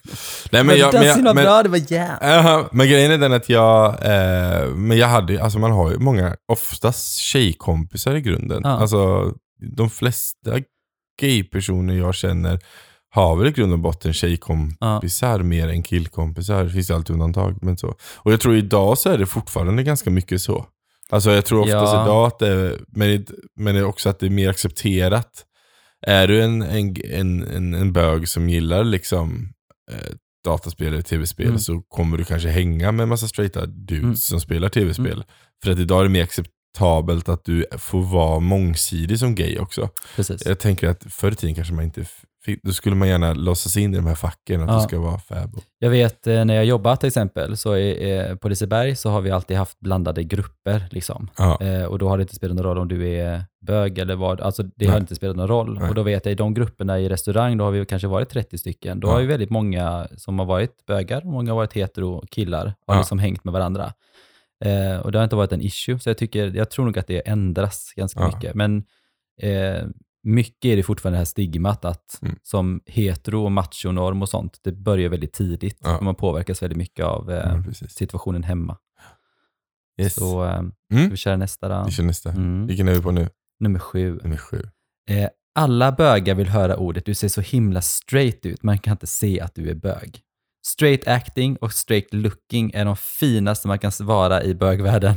Nej, 0.50 0.64
Men, 0.64 0.78
jag, 0.78 0.92
du 0.92 0.96
dansar 0.96 1.10
så 1.12 1.16
himla 1.16 1.34
men, 1.34 1.44
bra, 1.44 1.62
det 1.62 1.68
var 1.68 1.92
yeah. 1.92 2.18
Jaha, 2.20 2.68
men 2.72 2.86
grejen 2.86 3.12
är 3.12 3.18
den 3.18 3.32
att 3.32 3.48
jag, 3.48 3.86
eh, 3.88 4.68
men 4.68 4.98
jag 4.98 5.08
hade, 5.08 5.42
alltså 5.42 5.58
man 5.58 5.72
har 5.72 5.90
ju 5.90 5.98
många, 5.98 6.36
oftast 6.52 7.18
tjejkompisar 7.18 8.14
i 8.14 8.20
grunden. 8.20 8.60
Ja. 8.64 8.70
Alltså 8.70 9.32
de 9.76 9.90
flesta 9.90 10.50
gay-personer 11.20 11.94
jag 11.94 12.14
känner 12.14 12.58
har 13.10 13.36
väl 13.36 13.46
i 13.48 13.50
grund 13.50 13.72
och 13.72 13.78
botten 13.78 14.12
tjejkompisar 14.12 15.42
mer 15.42 15.68
än 15.68 15.82
killkompisar. 15.82 16.64
Det 16.64 16.70
finns 16.70 16.90
alltid 16.90 17.14
undantag, 17.14 17.58
men 17.62 17.78
så. 17.78 17.94
Och 18.16 18.32
jag 18.32 18.40
tror 18.40 18.56
idag 18.56 18.98
så 18.98 19.10
är 19.10 19.18
det 19.18 19.26
fortfarande 19.26 19.82
ganska 19.82 20.10
mycket 20.10 20.42
så. 20.42 20.66
Alltså 21.10 21.30
jag 21.30 21.44
tror 21.44 21.60
oftast 21.60 21.92
Ja. 21.94 22.04
idag 22.04 22.26
att 22.26 22.38
det 22.38 22.48
är, 22.48 22.78
men, 22.88 23.26
men 23.56 23.74
det 23.74 23.80
är 23.80 23.84
också 23.84 24.08
att 24.08 24.18
det 24.18 24.26
är 24.26 24.30
mer 24.30 24.48
accepterat. 24.50 25.44
Är 26.06 26.28
du 26.28 26.42
en, 26.42 26.62
en, 26.62 26.96
en, 27.04 27.42
en, 27.42 27.74
en 27.74 27.92
bög 27.92 28.28
som 28.28 28.48
gillar 28.48 28.84
liksom 28.84 29.48
eh, 29.92 30.12
dataspel 30.44 30.86
eller 30.86 31.02
tv-spel 31.02 31.46
Mm. 31.46 31.58
så 31.58 31.80
kommer 31.88 32.18
du 32.18 32.24
kanske 32.24 32.48
hänga 32.48 32.92
med 32.92 33.02
en 33.02 33.08
massa 33.08 33.28
straighta 33.28 33.66
dudes 33.66 34.02
Mm. 34.02 34.16
som 34.16 34.40
spelar 34.40 34.68
tv-spel. 34.68 35.24
För 35.64 35.70
att 35.70 35.78
idag 35.78 36.00
är 36.00 36.04
det 36.04 36.10
mer 36.10 36.22
acceptabelt 36.22 37.28
att 37.28 37.44
du 37.44 37.66
får 37.78 38.02
vara 38.02 38.40
mångsidig 38.40 39.18
som 39.18 39.34
gay 39.34 39.58
också. 39.58 39.88
Precis. 40.16 40.46
Jag 40.46 40.58
tänker 40.58 40.88
att 40.88 41.04
förr 41.12 41.32
i 41.32 41.34
tiden 41.34 41.54
kanske 41.54 41.74
man 41.74 41.84
inte 41.84 42.04
fick, 42.44 42.62
då 42.62 42.72
skulle 42.72 42.96
man 42.96 43.08
gärna 43.08 43.34
låtsas 43.34 43.76
in 43.76 43.94
i 43.94 43.96
de 43.96 44.06
här 44.06 44.14
facken, 44.14 44.60
att 44.62 44.68
Ja. 44.68 44.74
du 44.76 44.80
ska 44.82 45.00
vara 45.00 45.18
fab. 45.18 45.54
och- 45.56 45.62
Jag 45.78 45.90
vet 45.90 46.26
eh, 46.26 46.44
när 46.44 46.54
jag 46.54 46.64
jobbar 46.64 46.96
till 46.96 47.06
exempel, 47.06 47.56
så 47.56 47.72
är, 47.72 48.30
eh, 48.30 48.36
på 48.36 48.48
Liseberg 48.48 48.96
så 48.96 49.10
har 49.10 49.20
vi 49.20 49.30
alltid 49.30 49.56
haft 49.56 49.80
blandade 49.80 50.24
grupper. 50.24 50.82
Liksom. 50.90 51.28
Ja. 51.38 51.60
Eh, 51.60 51.84
och 51.84 51.98
då 51.98 52.08
har 52.08 52.18
det 52.18 52.22
inte 52.22 52.34
spelat 52.34 52.56
någon 52.56 52.64
roll 52.66 52.78
om 52.78 52.88
du 52.88 53.08
är 53.08 53.44
bög 53.66 53.98
eller 53.98 54.16
vad, 54.16 54.40
alltså 54.40 54.62
det 54.62 54.70
Nej. 54.76 54.88
har 54.88 54.98
inte 54.98 55.14
spelat 55.14 55.36
någon 55.36 55.48
roll. 55.48 55.78
Nej. 55.78 55.88
Och 55.88 55.94
då 55.94 56.02
vet 56.02 56.24
jag 56.26 56.32
i 56.32 56.34
de 56.34 56.54
grupperna 56.54 57.00
i 57.00 57.08
restaurang, 57.08 57.56
då 57.58 57.64
har 57.64 57.70
vi 57.70 57.86
kanske 57.86 58.08
varit 58.08 58.28
30 58.28 58.58
stycken. 58.58 59.00
Då 59.00 59.08
Ja. 59.08 59.12
har 59.12 59.20
ju 59.20 59.26
väldigt 59.26 59.50
många 59.50 60.08
som 60.16 60.38
har 60.38 60.46
varit 60.46 60.86
bögar 60.86 61.20
och 61.20 61.32
många 61.32 61.50
har 61.50 61.56
varit 61.56 61.72
hetero 61.72 62.24
killar, 62.30 62.74
har 62.86 62.96
liksom 62.96 63.18
hängt 63.18 63.44
med 63.44 63.52
varandra. 63.52 63.92
Eh, 64.64 65.00
och 65.00 65.12
det 65.12 65.18
har 65.18 65.24
inte 65.24 65.36
varit 65.36 65.52
en 65.52 65.60
issue, 65.62 65.98
så 65.98 66.10
jag, 66.10 66.18
tycker, 66.18 66.52
jag 66.56 66.70
tror 66.70 66.84
nog 66.84 66.98
att 66.98 67.06
det 67.06 67.28
ändras 67.28 67.92
ganska 67.96 68.26
mycket. 68.26 68.54
Men 68.54 68.84
eh, 69.42 69.84
mycket 70.22 70.64
är 70.64 70.76
det 70.76 70.82
fortfarande 70.82 71.14
det 71.16 71.20
här 71.20 71.24
stigmat 71.24 71.84
att 71.84 72.18
Mm. 72.22 72.36
som 72.42 72.80
hetero 72.86 73.44
och 73.44 73.52
machonorm 73.52 74.22
och 74.22 74.28
sånt, 74.28 74.58
det 74.62 74.72
börjar 74.72 75.08
väldigt 75.08 75.32
tidigt. 75.32 75.78
Ja. 75.80 76.00
Man 76.00 76.14
påverkas 76.14 76.62
väldigt 76.62 76.76
mycket 76.78 77.04
av 77.04 77.30
eh, 77.30 77.64
precis. 77.64 77.92
situationen 77.92 78.42
hemma. 78.42 78.76
Yes. 80.00 80.14
Så 80.14 80.44
eh, 80.44 80.62
Mm. 80.92 81.10
vi 81.10 81.16
köra 81.16 81.36
nästa 81.36 81.68
då? 81.68 81.84
Vi 81.86 81.92
kör 81.92 82.04
nästa. 82.04 82.30
Mm. 82.30 82.66
Vilken 82.66 82.88
är 82.88 82.94
vi 82.94 83.02
på 83.02 83.10
nu? 83.10 83.28
Nummer 83.60 83.78
sju. 83.78 84.20
Nummer 84.22 84.36
sju. 84.36 84.62
Eh, 85.10 85.28
alla 85.54 85.92
bögar 85.92 86.34
vill 86.34 86.48
höra 86.48 86.76
ordet 86.76 87.04
du 87.06 87.14
ser 87.14 87.28
så 87.28 87.40
himla 87.40 87.80
straight 87.82 88.46
ut, 88.46 88.62
man 88.62 88.78
kan 88.78 88.92
inte 88.92 89.06
se 89.06 89.40
att 89.40 89.54
du 89.54 89.70
är 89.70 89.74
bög. 89.74 90.20
Straight 90.66 91.08
acting 91.08 91.56
och 91.56 91.72
straight 91.72 92.14
looking 92.14 92.70
är 92.74 92.84
de 92.84 92.96
finaste 92.96 93.68
man 93.68 93.78
kan 93.78 93.92
vara 94.00 94.42
i 94.42 94.54
bögvärlden. 94.54 95.14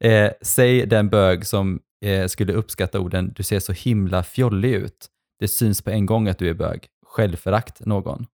Eh, 0.00 0.30
säg 0.42 0.86
den 0.86 1.08
bög 1.08 1.46
som 1.46 1.80
eh, 2.04 2.26
skulle 2.26 2.52
uppskatta 2.52 3.00
orden 3.00 3.32
du 3.36 3.42
ser 3.42 3.60
så 3.60 3.72
himla 3.72 4.22
fjollig 4.22 4.72
ut. 4.72 5.06
Det 5.40 5.48
syns 5.48 5.82
på 5.82 5.90
en 5.90 6.06
gång 6.06 6.28
att 6.28 6.38
du 6.38 6.48
är 6.48 6.54
bög. 6.54 6.86
Självförakt 7.06 7.86
någon. 7.86 8.26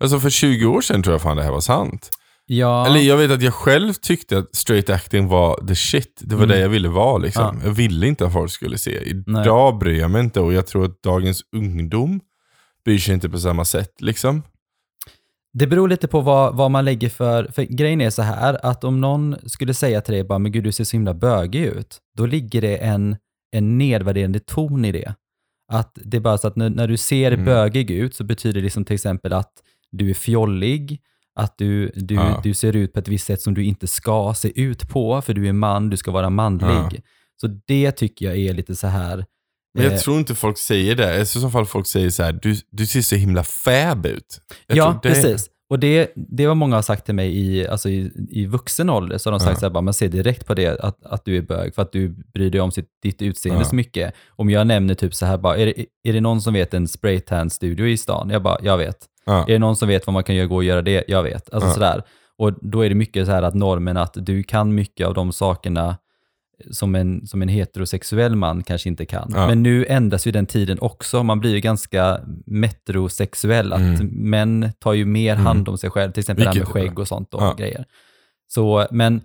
Alltså 0.00 0.20
för 0.20 0.30
20 0.30 0.66
år 0.66 0.80
sedan 0.80 1.02
tror 1.02 1.14
jag 1.14 1.22
fan 1.22 1.36
det 1.36 1.42
här 1.42 1.50
var 1.50 1.60
sant. 1.60 2.10
Ja, 2.46 2.86
Eller 2.86 3.00
jag 3.00 3.16
vet 3.16 3.30
att 3.30 3.42
jag 3.42 3.54
själv 3.54 3.92
tyckte 3.92 4.38
att 4.38 4.54
straight 4.56 4.90
acting 4.90 5.28
var 5.28 5.66
the 5.66 5.74
shit. 5.74 6.20
Det 6.24 6.34
var 6.36 6.44
Mm. 6.44 6.56
det 6.56 6.62
jag 6.62 6.68
ville 6.68 6.88
vara 6.88 7.18
liksom. 7.18 7.42
Ja. 7.60 7.66
Jag 7.66 7.72
ville 7.72 8.06
inte 8.06 8.26
att 8.26 8.32
folk 8.32 8.50
skulle 8.52 8.78
se. 8.78 9.12
Nej. 9.26 9.42
Idag 9.42 9.78
bryr 9.78 10.00
jag 10.00 10.10
mig 10.10 10.20
inte 10.22 10.40
och 10.40 10.52
jag 10.52 10.66
tror 10.66 10.84
att 10.84 11.02
dagens 11.02 11.42
ungdom 11.56 12.20
bryr 12.84 12.98
sig 12.98 13.14
inte 13.14 13.28
på 13.28 13.38
samma 13.38 13.64
sätt 13.64 14.00
liksom. 14.00 14.42
Det 15.58 15.66
beror 15.66 15.88
lite 15.88 16.08
på 16.08 16.20
vad, 16.20 16.56
vad 16.56 16.70
man 16.70 16.84
lägger 16.84 17.08
för, 17.08 17.44
för 17.52 17.62
grejen 17.62 18.00
är 18.00 18.10
så 18.10 18.22
här 18.22 18.66
att 18.66 18.84
om 18.84 19.00
någon 19.00 19.36
skulle 19.46 19.74
säga 19.74 20.00
till 20.00 20.14
dig 20.14 20.24
bara, 20.24 20.38
men 20.38 20.52
gud 20.52 20.64
du 20.64 20.72
ser 20.72 20.84
så 20.84 20.96
himla 20.96 21.14
bögig 21.14 21.62
ut, 21.62 21.98
då 22.16 22.26
ligger 22.26 22.60
det 22.62 22.76
en, 22.76 23.16
en 23.56 23.78
nedvärderande 23.78 24.40
ton 24.40 24.84
i 24.84 24.92
det. 24.92 25.14
Att 25.72 25.98
det 26.04 26.16
är 26.16 26.20
bara 26.20 26.38
så 26.38 26.48
att 26.48 26.56
när, 26.56 26.70
när 26.70 26.88
du 26.88 26.96
ser 26.96 27.32
Mm. 27.32 27.44
bögig 27.44 27.90
ut 27.90 28.14
så 28.14 28.24
betyder 28.24 28.60
det 28.60 28.64
liksom 28.64 28.84
till 28.84 28.94
exempel 28.94 29.32
att 29.32 29.52
du 29.90 30.10
är 30.10 30.14
fjollig, 30.14 31.00
att 31.34 31.58
du, 31.58 31.90
du, 31.94 32.14
Ja. 32.14 32.40
du 32.44 32.54
ser 32.54 32.76
ut 32.76 32.92
på 32.92 32.98
ett 32.98 33.08
visst 33.08 33.26
sätt 33.26 33.40
som 33.42 33.54
du 33.54 33.64
inte 33.64 33.86
ska 33.86 34.34
se 34.36 34.60
ut 34.60 34.88
på, 34.88 35.22
för 35.22 35.34
du 35.34 35.48
är 35.48 35.52
man, 35.52 35.90
du 35.90 35.96
ska 35.96 36.10
vara 36.10 36.30
manlig. 36.30 36.66
Ja. 36.68 36.90
Så 37.40 37.46
det 37.66 37.92
tycker 37.92 38.26
jag 38.26 38.36
är 38.36 38.54
lite 38.54 38.76
så 38.76 38.86
här, 38.86 39.24
Men 39.74 39.84
jag 39.84 39.92
eh, 39.92 39.98
tror 39.98 40.18
inte 40.18 40.34
folk 40.34 40.58
säger 40.58 40.94
det. 40.96 41.20
I 41.20 41.26
så 41.26 41.50
fall 41.50 41.66
folk 41.66 41.86
säger 41.86 42.10
så 42.10 42.22
här: 42.22 42.32
du, 42.42 42.56
du 42.70 42.86
ser 42.86 43.00
så 43.00 43.14
himla 43.16 43.44
fäb 43.44 44.06
ut. 44.06 44.40
Jag 44.66 44.76
ja, 44.78 45.00
det- 45.02 45.08
precis. 45.08 45.50
Och 45.70 45.78
det, 45.78 46.12
det 46.16 46.46
var 46.46 46.54
många 46.54 46.74
har 46.74 46.82
sagt 46.82 47.04
till 47.06 47.14
mig 47.14 47.38
i, 47.38 47.66
alltså 47.68 47.88
i, 47.88 48.12
i 48.30 48.46
vuxen 48.46 48.90
ålder, 48.90 49.18
så 49.18 49.30
har 49.30 49.32
de 49.32 49.40
sagt 49.40 49.50
Ja. 49.56 49.60
så 49.60 49.66
här, 49.66 49.70
bara, 49.70 49.80
man 49.80 49.94
ser 49.94 50.08
direkt 50.08 50.46
på 50.46 50.54
det 50.54 50.80
att, 50.80 51.06
att 51.06 51.24
du 51.24 51.36
är 51.36 51.42
bög 51.42 51.74
för 51.74 51.82
att 51.82 51.92
du 51.92 52.08
bryr 52.08 52.50
dig 52.50 52.60
om 52.60 52.70
sitt, 52.72 52.88
ditt 53.02 53.22
utseende 53.22 53.60
Ja. 53.62 53.68
så 53.68 53.74
mycket. 53.74 54.14
Om 54.28 54.50
jag 54.50 54.66
nämner 54.66 54.94
typ 54.94 55.14
så 55.14 55.26
här, 55.26 55.38
bara, 55.38 55.56
är, 55.56 55.66
det, 55.66 55.86
är 56.08 56.12
det 56.12 56.20
någon 56.20 56.42
som 56.42 56.54
vet 56.54 56.74
en 56.74 56.88
spraytan-studio 56.88 57.86
i 57.86 57.96
stan? 57.96 58.30
Jag 58.30 58.42
bara, 58.42 58.58
jag 58.62 58.78
vet. 58.78 58.96
Ja. 59.26 59.42
Är 59.42 59.52
det 59.52 59.58
någon 59.58 59.76
som 59.76 59.88
vet 59.88 60.06
vad 60.06 60.14
man 60.14 60.24
kan 60.24 60.34
göra, 60.36 60.46
gå 60.46 60.56
och 60.56 60.64
göra 60.64 60.82
det? 60.82 61.04
Jag 61.08 61.22
vet. 61.22 61.54
Alltså 61.54 61.68
Ja. 61.68 61.74
sådär. 61.74 62.02
Och 62.38 62.52
då 62.62 62.80
är 62.84 62.88
det 62.88 62.94
mycket 62.94 63.26
så 63.26 63.32
här 63.32 63.42
att 63.42 63.54
normen 63.54 63.96
att 63.96 64.14
du 64.16 64.42
kan 64.42 64.74
mycket 64.74 65.06
av 65.06 65.14
de 65.14 65.32
sakerna 65.32 65.96
som 66.70 66.94
en, 66.94 67.26
som 67.26 67.42
en 67.42 67.48
heterosexuell 67.48 68.36
man 68.36 68.62
kanske 68.62 68.88
inte 68.88 69.06
kan. 69.06 69.32
Ja. 69.34 69.46
Men 69.46 69.62
nu 69.62 69.84
ändras 69.86 70.26
ju 70.26 70.30
den 70.32 70.46
tiden 70.46 70.78
också. 70.80 71.22
Man 71.22 71.40
blir 71.40 71.54
ju 71.54 71.60
ganska 71.60 72.20
metrosexuell. 72.46 73.72
Att 73.72 73.80
Mm. 73.80 74.06
män 74.30 74.70
tar 74.78 74.92
ju 74.92 75.04
mer 75.04 75.34
hand 75.34 75.68
om 75.68 75.78
sig 75.78 75.90
själv, 75.90 76.12
till 76.12 76.20
exempel 76.20 76.44
det 76.44 76.50
här 76.50 76.58
med 76.58 76.68
skägg 76.68 76.98
och 76.98 77.08
sånt 77.08 77.34
och 77.34 77.42
Ja. 77.42 77.54
grejer. 77.58 77.84
Så, 78.48 78.86
men 78.90 79.20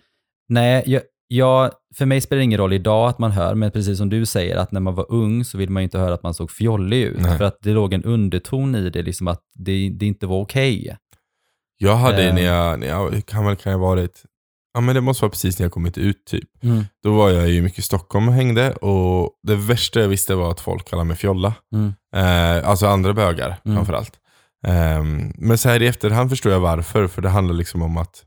nej, 0.49 0.83
jag, 0.85 1.01
jag, 1.27 1.71
för 1.95 2.05
mig 2.05 2.21
spelar 2.21 2.37
det 2.37 2.43
ingen 2.43 2.59
roll 2.59 2.73
idag 2.73 3.09
att 3.09 3.19
man 3.19 3.31
hör, 3.31 3.55
men 3.55 3.71
precis 3.71 3.97
som 3.97 4.09
du 4.09 4.25
säger, 4.25 4.55
att 4.57 4.71
när 4.71 4.79
man 4.79 4.95
var 4.95 5.11
ung 5.11 5.43
så 5.45 5.57
vill 5.57 5.69
man 5.69 5.81
ju 5.81 5.85
inte 5.85 5.99
höra 5.99 6.13
att 6.13 6.23
man 6.23 6.33
såg 6.33 6.51
fjollig 6.51 7.01
ut. 7.01 7.21
Nej. 7.21 7.37
För 7.37 7.45
att 7.45 7.57
det 7.61 7.69
låg 7.69 7.93
en 7.93 8.03
underton 8.03 8.75
i 8.75 8.89
det, 8.89 9.01
liksom 9.01 9.27
att 9.27 9.41
det, 9.55 9.89
det 9.89 10.05
inte 10.05 10.27
var 10.27 10.39
okej. 10.41 10.97
Jag 11.77 11.95
hade 11.95 12.23
Eh. 12.27 12.33
när 12.33 12.41
jag, 12.41 12.79
när 12.79 12.87
jag 12.87 13.11
hur 13.11 13.21
gammal 13.33 13.55
kan 13.55 13.71
jag 13.71 13.79
varit? 13.79 14.23
Ja 14.73 14.81
men 14.81 14.95
det 14.95 15.01
måste 15.01 15.23
vara 15.23 15.29
precis 15.29 15.59
när 15.59 15.65
jag 15.65 15.71
kommit 15.71 15.97
ut 15.97 16.25
typ. 16.25 16.63
Mm. 16.63 16.83
Då 17.03 17.13
var 17.15 17.29
jag 17.29 17.49
ju 17.49 17.61
mycket 17.61 17.79
i 17.79 17.81
Stockholm 17.81 18.27
och 18.27 18.33
hängde 18.33 18.71
och 18.73 19.29
det 19.43 19.55
värsta 19.55 19.99
jag 19.99 20.07
visste 20.07 20.35
var 20.35 20.51
att 20.51 20.59
folk 20.59 20.89
kallade 20.89 21.07
mig 21.07 21.17
fjolla. 21.17 21.53
Mm. 21.75 21.93
Eh, 22.15 22.69
alltså 22.69 22.87
andra 22.87 23.13
bögar 23.13 23.59
Mm. 23.65 23.75
framförallt. 23.77 24.11
Ehm, 24.67 25.33
men 25.37 25.57
så 25.57 25.69
här 25.69 25.81
i 25.81 25.87
efterhand 25.87 26.29
förstår 26.29 26.51
jag 26.51 26.59
varför. 26.59 27.07
För 27.07 27.21
det 27.21 27.29
handlar 27.29 27.53
liksom 27.55 27.81
om 27.81 27.97
att, 27.97 28.23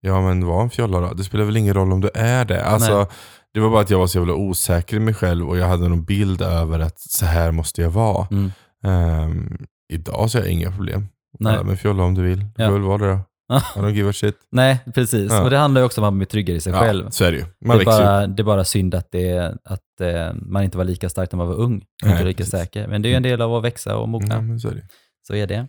ja 0.00 0.20
men 0.20 0.46
var 0.46 0.62
en 0.62 0.70
fjolla 0.70 1.00
då. 1.00 1.14
Det 1.14 1.24
spelar 1.24 1.44
väl 1.44 1.56
ingen 1.56 1.74
roll 1.74 1.92
om 1.92 2.00
du 2.00 2.10
är 2.14 2.44
det. 2.44 2.64
Alltså, 2.64 2.96
Nej. 2.98 3.06
det 3.54 3.60
var 3.60 3.70
bara 3.70 3.80
att 3.82 3.90
jag 3.90 3.98
var 3.98 4.06
så 4.06 4.18
jävla 4.18 4.34
osäker 4.34 4.96
i 4.96 5.00
mig 5.00 5.14
själv 5.14 5.48
och 5.48 5.58
jag 5.58 5.66
hade 5.66 5.88
någon 5.88 6.04
bild 6.04 6.42
över 6.42 6.78
att 6.80 6.98
så 7.00 7.26
här 7.26 7.50
måste 7.52 7.82
jag 7.82 7.90
vara. 7.90 8.26
Mm. 8.30 8.52
Ehm, 8.84 9.58
idag 9.92 10.30
så 10.30 10.38
har 10.38 10.44
jag 10.44 10.52
inga 10.52 10.70
problem. 10.70 11.08
Nej. 11.38 11.52
Kalla 11.52 11.64
mig 11.66 11.76
fjolla 11.76 12.02
om 12.02 12.14
du 12.14 12.22
vill. 12.22 12.38
Du 12.40 12.46
Ja. 12.56 12.66
får 12.68 12.72
väl 12.72 12.82
vara 12.82 12.98
det 13.06 13.12
då. 13.12 13.20
I 13.48 13.78
don't 13.78 13.90
give 13.92 14.10
a 14.10 14.12
shit. 14.12 14.36
Nej, 14.50 14.78
precis. 14.94 15.32
Ja. 15.32 15.42
Och 15.42 15.50
det 15.50 15.56
handlar 15.56 15.80
ju 15.80 15.84
också 15.84 16.00
om 16.00 16.04
att 16.04 16.12
man 16.12 16.18
blir 16.18 16.26
tryggare 16.26 16.56
i 16.56 16.60
sig 16.60 16.72
själv. 16.72 17.10
Så 17.10 17.24
är 17.24 17.32
det 17.32 17.38
ju. 17.38 17.44
Det 17.44 17.66
Man 17.66 17.74
är, 17.74 17.78
växer 17.78 17.92
upp. 17.92 18.06
bara, 18.06 18.26
det 18.26 18.42
är 18.42 18.44
bara 18.44 18.64
synd 18.64 18.94
att, 18.94 19.08
det, 19.10 19.56
att 19.64 20.00
eh, 20.00 20.34
man 20.34 20.62
inte 20.62 20.78
var 20.78 20.84
lika 20.84 21.08
stark 21.08 21.32
när 21.32 21.36
man 21.36 21.48
var 21.48 21.54
ung. 21.54 21.84
Nej, 22.02 22.12
inte 22.12 22.24
lika 22.24 22.36
precis. 22.36 22.50
säker. 22.50 22.88
Men 22.88 23.02
det 23.02 23.08
är 23.08 23.10
ju 23.10 23.16
en 23.16 23.22
del 23.22 23.40
av 23.40 23.54
att 23.54 23.64
växa 23.64 23.96
och 23.96 24.08
mogna. 24.08 24.34
Ja, 24.34 24.40
men 24.40 24.60
så 24.60 24.68
är 24.68 24.74
det. 24.74 24.88
Så 25.26 25.34
är 25.34 25.46
det. 25.46 25.66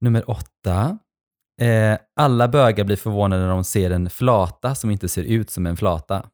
Nummer 0.00 0.30
åtta. 0.30 0.98
Eh, 1.60 1.98
alla 2.16 2.48
bögar 2.48 2.84
blir 2.84 2.96
förvånade 2.96 3.42
när 3.42 3.50
de 3.50 3.64
ser 3.64 3.90
en 3.90 4.10
flata 4.10 4.74
som 4.74 4.90
inte 4.90 5.08
ser 5.08 5.22
ut 5.22 5.50
som 5.50 5.66
en 5.66 5.76
flata. 5.76 6.26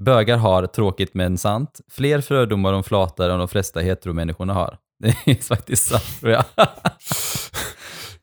Bögar 0.00 0.36
har, 0.36 0.66
tråkigt 0.66 1.14
men 1.14 1.38
sant, 1.38 1.80
fler 1.90 2.20
fördomar 2.20 2.72
om 2.72 2.84
flator 2.84 3.30
än 3.30 3.38
de 3.38 3.48
flesta 3.48 3.80
heteromänniskorna 3.80 4.54
har. 4.54 4.78
Det 4.98 5.08
är 5.08 5.34
faktiskt 5.34 5.88
sant 5.88 6.20
tror 6.20 6.32
jag. 6.32 6.44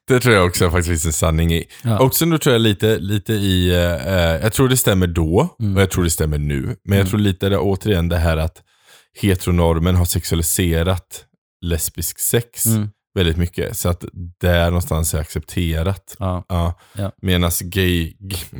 Det 0.09 0.19
tror 0.19 0.35
jag 0.35 0.45
också 0.45 0.69
faktiskt 0.69 0.87
finns 0.89 1.05
en 1.05 1.13
sanning 1.13 1.53
i. 1.53 1.65
Ja. 1.83 1.99
Också 1.99 2.25
nu 2.25 2.37
tror 2.37 2.53
jag 2.53 2.61
lite, 2.61 2.97
lite 2.99 3.33
i, 3.33 3.69
eh, 3.75 4.07
eh, 4.07 4.41
jag 4.41 4.53
tror 4.53 4.69
det 4.69 4.77
stämmer 4.77 5.07
då 5.07 5.55
Mm. 5.59 5.75
och 5.75 5.81
jag 5.81 5.91
tror 5.91 6.03
det 6.03 6.09
stämmer 6.09 6.37
nu. 6.37 6.61
Men 6.61 6.97
jag 6.97 6.99
Mm. 6.99 7.07
tror 7.07 7.19
lite 7.19 7.49
det, 7.49 7.57
återigen 7.57 8.09
det 8.09 8.17
här 8.17 8.37
att 8.37 8.61
heteronormen 9.21 9.95
har 9.95 10.05
sexualiserat 10.05 11.25
lesbisk 11.65 12.19
sex 12.19 12.65
Mm. 12.65 12.89
väldigt 13.15 13.37
mycket. 13.37 13.77
Så 13.77 13.89
att 13.89 14.03
där 14.41 14.65
någonstans 14.65 15.13
är 15.13 15.19
accepterat. 15.19 16.15
Ja. 16.19 16.45
Ja. 16.49 16.79
Ja. 16.93 17.11
Medan 17.21 17.51
gay, 17.61 18.13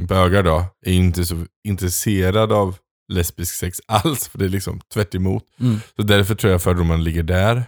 bögar 0.08 0.44
då 0.44 0.66
är 0.86 0.94
inte 0.94 1.26
så 1.26 1.46
intresserade 1.68 2.56
av 2.56 2.76
lesbisk 3.14 3.56
sex 3.56 3.78
alls. 3.88 4.28
För 4.28 4.38
det 4.40 4.46
är 4.46 4.50
liksom 4.50 4.82
tvärt. 4.94 5.14
Mm. 5.16 5.40
Så 5.96 6.02
därför 6.02 6.36
tror 6.36 6.52
jag 6.52 6.62
fördomarna 6.62 7.04
ligger 7.04 7.24
där. 7.24 7.64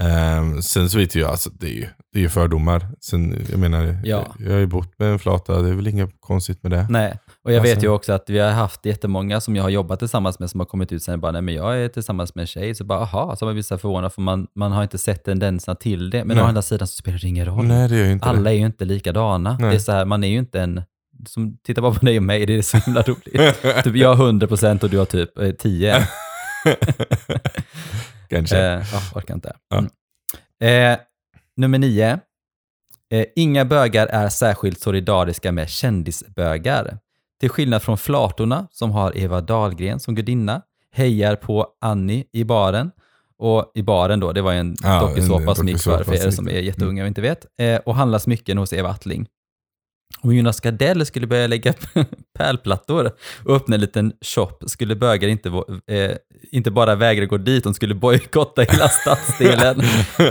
Ehm, 0.00 0.62
sen 0.62 0.90
så 0.90 0.98
vet 0.98 1.14
jag, 1.14 1.30
alltså, 1.30 1.50
det 1.50 1.66
är 1.66 1.70
ju 1.74 1.86
det 2.12 2.18
är 2.18 2.22
ju 2.22 2.28
fördomar. 2.28 2.86
Sen, 3.00 3.46
jag 3.50 3.58
menar, 3.58 3.96
Ja. 4.04 4.26
jag 4.38 4.50
har 4.52 4.58
ju 4.58 4.66
bott 4.66 4.98
med 4.98 5.08
en 5.12 5.18
flata, 5.18 5.62
det 5.62 5.68
är 5.70 5.74
väl 5.74 5.86
inget 5.86 6.10
konstigt 6.20 6.62
med 6.62 6.72
det. 6.72 6.86
Nej, 6.90 7.18
och 7.44 7.52
jag 7.52 7.58
Alltså- 7.60 7.74
vet 7.74 7.84
ju 7.84 7.88
också 7.88 8.12
att 8.12 8.24
vi 8.26 8.38
har 8.38 8.50
haft 8.50 8.86
jättemånga 8.86 9.40
som 9.40 9.56
jag 9.56 9.62
har 9.62 9.70
jobbat 9.70 9.98
tillsammans 9.98 10.38
med 10.38 10.50
som 10.50 10.60
har 10.60 10.66
kommit 10.66 10.92
ut 10.92 11.02
sen 11.02 11.14
och 11.14 11.20
bara, 11.20 11.32
nej 11.32 11.42
men 11.42 11.54
jag 11.54 11.78
är 11.84 11.88
tillsammans 11.88 12.34
med 12.34 12.42
en 12.42 12.46
tjej, 12.46 12.74
så 12.74 12.84
bara, 12.84 12.98
aha, 12.98 13.36
så 13.36 13.46
var 13.46 13.52
vissa 13.52 13.78
förvånade 13.78 14.10
för 14.10 14.22
man, 14.22 14.46
man 14.54 14.72
har 14.72 14.82
inte 14.82 14.98
sett 14.98 15.24
tendenserna 15.24 15.74
till 15.74 16.10
det. 16.10 16.24
Men 16.24 16.36
Nej. 16.36 16.44
å 16.44 16.48
andra 16.48 16.62
sidan 16.62 16.88
så 16.88 16.94
spelar 16.96 17.18
det 17.18 17.28
ingen 17.28 17.46
roll. 17.46 17.64
Nej, 17.66 17.88
det 17.88 17.96
gör 17.96 18.06
inte 18.06 18.26
Alla 18.28 18.40
det. 18.40 18.50
är 18.50 18.54
ju 18.54 18.66
inte 18.66 18.84
likadana. 18.84 19.56
Nej. 19.60 19.70
Det 19.70 19.76
är 19.76 19.80
så 19.80 19.92
här, 19.92 20.04
man 20.04 20.24
är 20.24 20.28
ju 20.28 20.38
inte 20.38 20.60
en, 20.60 20.82
som 21.28 21.56
tittar 21.66 21.82
bara 21.82 21.94
på 21.94 22.04
dig 22.06 22.16
och 22.16 22.22
mig, 22.22 22.46
det 22.46 22.56
är 22.58 22.62
så 22.62 22.76
himla 22.76 23.02
roligt. 23.02 23.62
typ, 23.84 23.96
jag 23.96 24.14
har 24.14 24.32
100% 24.32 24.84
och 24.84 24.90
du 24.90 24.98
har 24.98 25.04
typ 25.04 25.38
eh, 25.38 25.50
10. 25.50 26.06
Kanske. 28.30 28.58
Eh, 28.58 28.82
ja, 28.92 29.00
orkar 29.14 29.34
inte. 29.34 29.56
Mm. 29.74 29.90
Eh, 30.92 30.98
nummer 31.56 31.78
nio. 31.78 32.18
Eh, 33.12 33.24
inga 33.36 33.64
bögar 33.64 34.06
är 34.06 34.28
särskilt 34.28 34.80
solidariska 34.80 35.52
med 35.52 35.68
kändisbögar. 35.68 36.98
Till 37.40 37.50
skillnad 37.50 37.82
från 37.82 37.98
flatorna, 37.98 38.66
som 38.70 38.90
har 38.90 39.18
Eva 39.18 39.40
Dahlgren 39.40 40.00
som 40.00 40.14
gudinna, 40.14 40.62
hejar 40.92 41.36
på 41.36 41.66
Annie 41.80 42.24
i 42.32 42.44
baren. 42.44 42.90
Och 43.38 43.72
i 43.74 43.82
baren 43.82 44.20
då, 44.20 44.32
det 44.32 44.42
var 44.42 44.52
ju 44.52 44.58
en 44.58 44.76
Ja, 44.82 45.00
dokusåpa 45.00 45.54
som 45.54 45.68
gick 45.68 45.80
för, 45.80 46.04
för 46.04 46.26
er 46.26 46.30
som 46.30 46.48
är 46.48 46.60
jätteunga 46.60 47.02
och 47.02 47.08
inte 47.08 47.20
vet. 47.20 47.46
Eh, 47.58 47.76
och 47.76 47.94
handlas 47.94 48.26
mycket 48.26 48.58
hos 48.58 48.72
Eva 48.72 48.88
Attling. 48.88 49.26
Om 50.22 50.34
Jonas 50.34 50.60
Gardell 50.60 51.06
skulle 51.06 51.26
börja 51.26 51.46
lägga 51.46 51.74
pärlplattor 52.38 53.10
och 53.44 53.56
öppna 53.56 53.74
en 53.74 53.80
liten 53.80 54.12
shop 54.20 54.58
skulle 54.66 54.96
bögar 54.96 55.28
inte, 55.28 55.48
eh, 55.86 56.16
inte 56.52 56.70
bara 56.70 56.94
vägra 56.94 57.24
gå 57.26 57.36
dit, 57.38 57.64
de 57.64 57.74
skulle 57.74 57.94
bojkotta 57.94 58.62
hela 58.62 58.88
stadsdelen. 59.02 59.82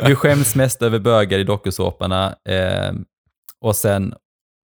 Du 0.05 0.15
skäms 0.15 0.55
mest 0.55 0.81
över 0.81 0.99
bögar 0.99 1.39
i 1.39 1.43
dokusåporna. 1.43 2.35
Eh, 2.49 2.93
och 3.61 3.75
sen, 3.75 4.13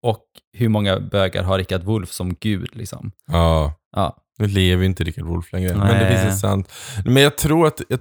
och 0.05 0.23
hur 0.57 0.69
många 0.69 0.99
bögar 0.99 1.43
har 1.43 1.57
Rickard 1.57 1.83
Wolff 1.83 2.11
som 2.11 2.35
gud 2.39 2.69
liksom? 2.75 3.11
Ja, 3.31 3.73
Ja, 3.95 4.17
nu 4.39 4.47
lever 4.47 4.83
inte 4.83 5.03
Rickard 5.03 5.25
Wolff 5.25 5.53
längre. 5.53 5.75
Men 5.77 5.87
det 5.87 6.09
Nej. 6.09 6.23
finns 6.25 6.41
sant. 6.41 6.71
Men 7.05 7.23
jag 7.23 7.37
tror 7.37 7.67
att, 7.67 7.81
jag, 7.89 7.99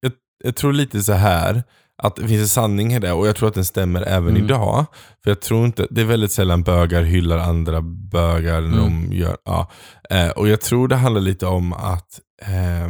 jag, 0.00 0.12
jag 0.44 0.56
tror 0.56 0.72
lite 0.72 1.02
så 1.02 1.12
här 1.12 1.62
att 2.02 2.16
det 2.16 2.28
finns 2.28 2.40
en 2.42 2.48
sanning 2.48 2.92
i 2.92 2.98
det 2.98 3.12
och 3.12 3.28
jag 3.28 3.36
tror 3.36 3.48
att 3.48 3.54
den 3.54 3.64
stämmer 3.64 4.02
även 4.02 4.28
Mm. 4.30 4.44
idag. 4.44 4.86
För 5.24 5.30
jag 5.30 5.40
tror 5.40 5.66
inte, 5.66 5.86
det 5.90 6.00
är 6.00 6.04
väldigt 6.04 6.32
sällan 6.32 6.62
bögar 6.62 7.02
hyllar 7.02 7.38
andra 7.38 7.80
bögar 7.82 8.60
när 8.60 8.78
Mm. 8.78 9.08
de 9.10 9.16
gör, 9.16 9.36
ja. 9.44 9.70
Eh, 10.10 10.28
och 10.30 10.48
jag 10.48 10.60
tror 10.60 10.88
det 10.88 10.96
handlar 10.96 11.20
lite 11.20 11.46
om 11.46 11.72
att 11.72 12.20
eh, 12.42 12.88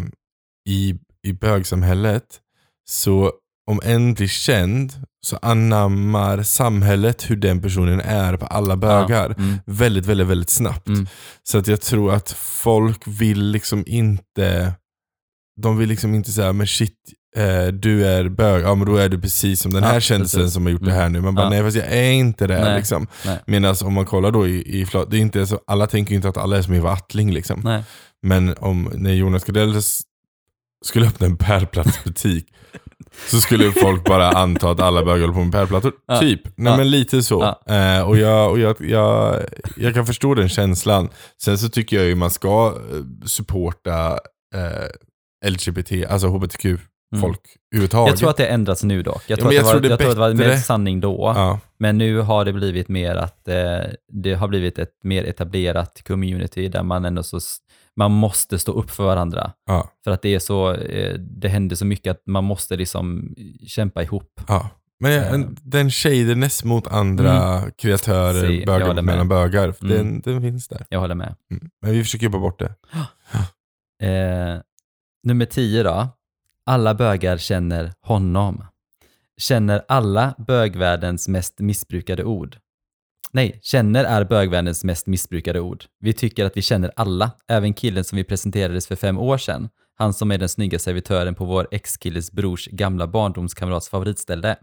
i, 0.69 0.95
i 1.27 1.33
bögsamhället 1.33 2.25
så 2.91 3.33
om 3.71 3.81
en 3.85 4.15
blir 4.15 4.29
känd 4.29 4.93
så 5.27 5.37
anammar 5.43 6.43
samhället 6.43 7.31
hur 7.31 7.37
den 7.37 7.63
personen 7.63 8.01
är 8.01 8.37
på 8.37 8.47
alla 8.47 8.77
bögar 8.77 9.35
Ja, 9.39 9.45
mm, 9.45 9.59
väldigt, 9.67 10.07
väldigt, 10.07 10.27
väldigt 10.27 10.51
snabbt. 10.51 10.89
Mm. 10.89 11.07
Så 11.43 11.59
att 11.59 11.67
jag 11.67 11.81
tror 11.81 12.13
att 12.15 12.31
folk 12.33 13.03
vill 13.07 13.45
liksom 13.51 13.85
inte, 13.87 14.75
de 15.61 15.79
vill 15.79 15.89
liksom 15.89 16.15
inte 16.15 16.33
säga 16.33 16.53
men 16.53 16.67
shit, 16.67 16.97
eh, 17.37 17.67
du 17.67 18.07
är 18.07 18.29
bög, 18.29 18.63
ja 18.65 18.75
men 18.75 18.87
då 18.87 18.97
är 18.97 19.09
du 19.09 19.21
precis 19.21 19.61
som 19.61 19.73
den 19.73 19.83
Ja, 19.83 19.89
här 19.89 20.01
kändisen 20.01 20.41
precis. 20.41 20.55
som 20.55 20.65
har 20.65 20.73
gjort 20.73 20.81
Mm. 20.83 20.95
det 20.95 21.01
här 21.01 21.09
nu. 21.09 21.21
Man 21.21 21.35
bara 21.35 21.47
Ja. 21.47 21.51
nej 21.51 21.63
fast 21.63 21.77
jag 21.77 21.87
är 21.87 22.11
inte 22.11 22.47
det. 22.47 22.65
Nej. 22.65 22.77
Liksom. 22.77 23.07
Nej. 23.27 23.39
Medan 23.47 23.77
om 23.85 23.93
man 23.95 24.07
kollar 24.07 24.31
då 24.31 24.47
i, 24.49 24.81
i 24.81 24.87
det 25.11 25.17
är 25.17 25.21
inte 25.21 25.47
så, 25.47 25.61
alla 25.67 25.87
tänker 25.87 26.11
ju 26.11 26.17
inte 26.17 26.29
att 26.29 26.37
alla 26.37 26.57
är 26.59 26.63
som 26.63 26.75
Eva 26.75 26.93
Attling. 26.93 27.33
Liksom. 27.33 27.61
Nej. 27.65 27.83
Men 28.23 28.55
om, 28.59 28.91
när 28.95 29.13
Jonas 29.13 29.45
Gardell 29.45 29.75
skulle 30.85 31.07
öppna 31.07 31.27
en 31.27 31.37
pärlplattsbutik 31.37 32.47
så 33.31 33.41
skulle 33.41 33.73
folk 33.73 34.05
bara 34.05 34.29
anta 34.29 34.71
att 34.71 34.81
alla 34.81 35.05
bögar 35.05 35.21
håller 35.21 35.35
på 35.35 35.43
med 35.45 35.53
pärlplattor. 35.53 35.93
Ja. 36.07 36.21
Typ. 36.21 36.41
Nej 36.57 36.73
Ja. 36.73 36.77
men 36.77 36.91
lite 36.91 37.23
så. 37.23 37.43
Eh, 37.67 38.01
och 38.09 38.19
jag, 38.19 38.51
och 38.51 38.59
jag, 38.59 38.77
jag, 38.81 39.43
jag 39.77 39.95
kan 39.95 40.07
förstå 40.07 40.35
den 40.35 40.49
känslan. 40.49 41.09
Sen 41.43 41.59
så 41.59 41.69
tycker 41.69 41.97
jag 41.97 42.07
ju 42.07 42.15
man 42.15 42.31
ska 42.31 42.67
eh, 42.93 43.27
supporta 43.27 44.19
eh, 44.55 45.51
LGBT, 45.51 45.93
alltså 46.11 46.27
hbtq-folk 47.13 47.41
överhuvudtaget. 47.73 48.09
Mm. 48.09 48.09
Jag 48.13 48.19
tror 48.19 48.31
att 48.31 48.37
det 48.37 48.43
har 48.43 48.51
ändrats 48.51 48.85
nu 48.85 49.03
dock. 49.03 49.23
Jag 49.27 49.39
Ja, 49.39 49.41
tror, 49.41 49.47
men 49.49 49.57
jag 49.57 49.61
att, 49.61 49.67
det 49.67 49.71
tror 49.73 49.81
var, 49.81 49.83
det 49.83 49.89
jag 49.89 49.99
tror 49.99 50.11
att 50.11 50.37
det 50.37 50.45
var 50.45 50.51
mer 50.51 50.57
sanning 50.57 51.01
då. 51.01 51.33
Ja, 51.37 51.61
Men 51.79 51.99
nu 51.99 52.19
har 52.21 52.45
det 52.45 52.53
blivit 52.53 52.89
mer 52.89 53.15
att 53.17 53.49
eh, 53.49 53.81
det 54.13 54.35
har 54.35 54.49
blivit 54.49 54.79
ett 54.79 54.95
mer 55.05 55.25
etablerat 55.25 56.03
community 56.07 56.69
där 56.69 56.83
man 56.83 57.05
ändå 57.05 57.23
så, 57.23 57.41
man 57.97 58.11
måste 58.13 58.59
stå 58.59 58.73
upp 58.73 58.91
för 58.91 59.05
varandra. 59.05 59.53
ja, 59.67 59.91
För 60.05 60.11
att 60.11 60.23
det 60.23 60.35
är 60.35 60.39
så, 60.39 60.73
eh, 60.75 61.15
det 61.19 61.49
händer 61.49 61.77
så 61.77 61.85
mycket 61.85 62.11
att 62.11 62.23
man 62.27 62.45
måste 62.45 62.77
liksom 62.77 63.35
kämpa 63.67 64.03
ihop. 64.03 64.41
ja. 64.49 64.71
Men 65.03 65.13
jag, 65.13 65.35
en, 65.35 65.57
den 65.63 65.91
shaderness 65.91 66.65
mot 66.65 66.87
andra 66.87 67.63
kreatörer, 67.79 68.47
Se, 68.49 68.65
bögar 68.67 69.03
mellan 69.03 69.29
bögar, 69.29 69.75
Mm. 69.83 69.97
den, 69.97 70.21
den 70.21 70.43
finns 70.43 70.69
där. 70.69 70.87
Jag 70.89 71.01
håller 71.01 71.15
med. 71.15 71.35
Mm. 71.51 71.71
Men 71.83 71.93
vi 71.93 72.05
försöker 72.05 72.25
jobba 72.25 72.39
bort 72.39 72.59
det. 72.59 72.75
Eh, 74.03 74.61
nummer 75.27 75.45
10 75.45 75.83
då. 75.83 76.09
Alla 76.71 76.95
bögar 76.95 77.37
känner 77.39 77.93
honom. 78.01 78.65
Känner 79.41 79.85
alla 79.89 80.35
bögvärldens 80.39 81.29
mest 81.29 81.59
missbrukade 81.61 82.25
ord. 82.25 82.57
Nej, 83.33 83.59
känner 83.63 84.05
är 84.05 84.25
bögvärldens 84.25 84.85
mest 84.85 85.07
missbrukade 85.07 85.61
ord. 85.61 85.85
Vi 86.01 86.13
tycker 86.13 86.45
att 86.45 86.57
vi 86.57 86.63
känner 86.63 86.93
alla, 86.97 87.31
även 87.49 87.75
killen 87.75 88.05
som 88.05 88.17
vi 88.17 88.25
presenterades 88.25 88.87
för 88.87 88.97
fem 88.97 89.19
år 89.19 89.39
sedan. 89.39 89.69
Han 89.95 90.15
som 90.15 90.31
är 90.31 90.39
den 90.39 90.49
snygga 90.49 90.79
servitören 90.79 91.35
på 91.35 91.45
vår 91.45 91.69
ex-killes 91.71 92.33
brors 92.33 92.67
gamla 92.67 93.07
barndomskamrats 93.07 93.89
favoritställe. 93.89 94.57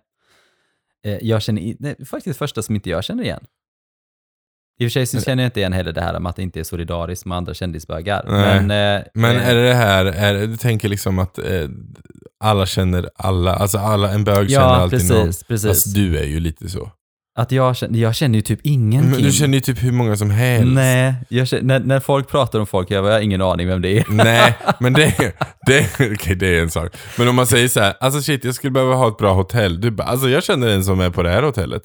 Eh, 1.06 1.18
jag 1.22 1.42
känner 1.42 1.62
i- 1.62 1.78
nej, 1.80 2.06
faktiskt 2.06 2.40
första 2.40 2.62
som 2.62 2.76
inte 2.76 2.90
jag 2.90 3.04
känner 3.04 3.24
igen. 3.24 3.46
I 4.80 4.84
och 4.84 4.86
för 4.86 4.90
sig 4.90 5.06
så 5.06 5.22
känner 5.22 5.44
jag 5.44 5.48
inte 5.48 5.60
igen 5.60 5.74
heller 5.74 5.92
det 5.94 6.02
här 6.02 6.20
med 6.20 6.30
att 6.30 6.36
det 6.36 6.42
inte 6.42 6.60
är 6.60 6.64
solidariskt 6.64 7.26
med 7.26 7.38
andra 7.38 7.54
kändisbögar. 7.54 8.24
Men, 8.28 8.72
eh, 8.72 9.06
Men 9.14 9.36
eh, 9.36 9.50
är 9.50 9.56
det 9.56 9.68
det 9.68 9.74
här, 9.74 10.06
är, 10.06 10.48
du 10.48 10.58
tänker 10.58 10.90
liksom 10.90 11.20
att 11.20 11.38
eh, 11.38 11.46
alla 12.44 12.66
känner 12.66 13.10
alla, 13.16 13.56
alltså 13.56 13.78
alla, 13.78 14.12
en 14.12 14.24
bög 14.24 14.50
känner 14.50 14.66
Ja, 14.66 14.76
alltid 14.76 15.00
precis. 15.00 15.12
någon. 15.12 15.34
precis. 15.48 15.68
Fast 15.68 15.96
du 15.96 16.18
är 16.18 16.24
ju 16.24 16.40
lite 16.40 16.70
så. 16.70 16.92
Att 17.40 17.52
jag 17.52 17.78
känner, 17.78 18.00
jag 18.00 18.16
känner 18.16 18.36
ju 18.36 18.42
typ 18.42 18.60
ingen 18.64 19.10
Men 19.10 19.22
du 19.22 19.32
känner 19.32 19.54
ju 19.54 19.62
typ 19.62 19.84
hur 19.84 19.92
många 19.92 20.18
som 20.18 20.32
helst. 20.32 20.74
Nej, 20.74 21.14
känner, 21.46 21.62
när, 21.62 21.80
när 21.80 22.00
folk 22.00 22.30
pratar 22.30 22.60
om 22.60 22.68
folk, 22.68 22.92
jag 22.92 23.04
har 23.04 23.20
ingen 23.20 23.42
aning 23.42 23.68
vem 23.68 23.82
det 23.82 23.98
är. 23.98 24.06
Nej, 24.10 24.54
men 24.80 24.94
det, 24.94 25.34
det, 25.66 25.90
okej, 26.14 26.36
det 26.36 26.58
är 26.58 26.62
en 26.62 26.70
sak. 26.70 26.98
Men 27.18 27.28
om 27.28 27.36
man 27.36 27.48
säger 27.48 27.68
så 27.68 27.80
här, 27.80 27.94
alltså 28.00 28.22
shit 28.22 28.44
jag 28.44 28.56
skulle 28.56 28.72
behöva 28.72 28.96
ha 28.96 29.08
ett 29.08 29.18
bra 29.18 29.34
hotell. 29.34 29.82
Du 29.82 29.92
bara, 29.92 30.08
alltså 30.08 30.30
jag 30.30 30.44
känner 30.44 30.68
en 30.68 30.84
som 30.84 31.00
är 31.00 31.10
på 31.10 31.24
det 31.24 31.30
här 31.30 31.44
hotellet. 31.44 31.82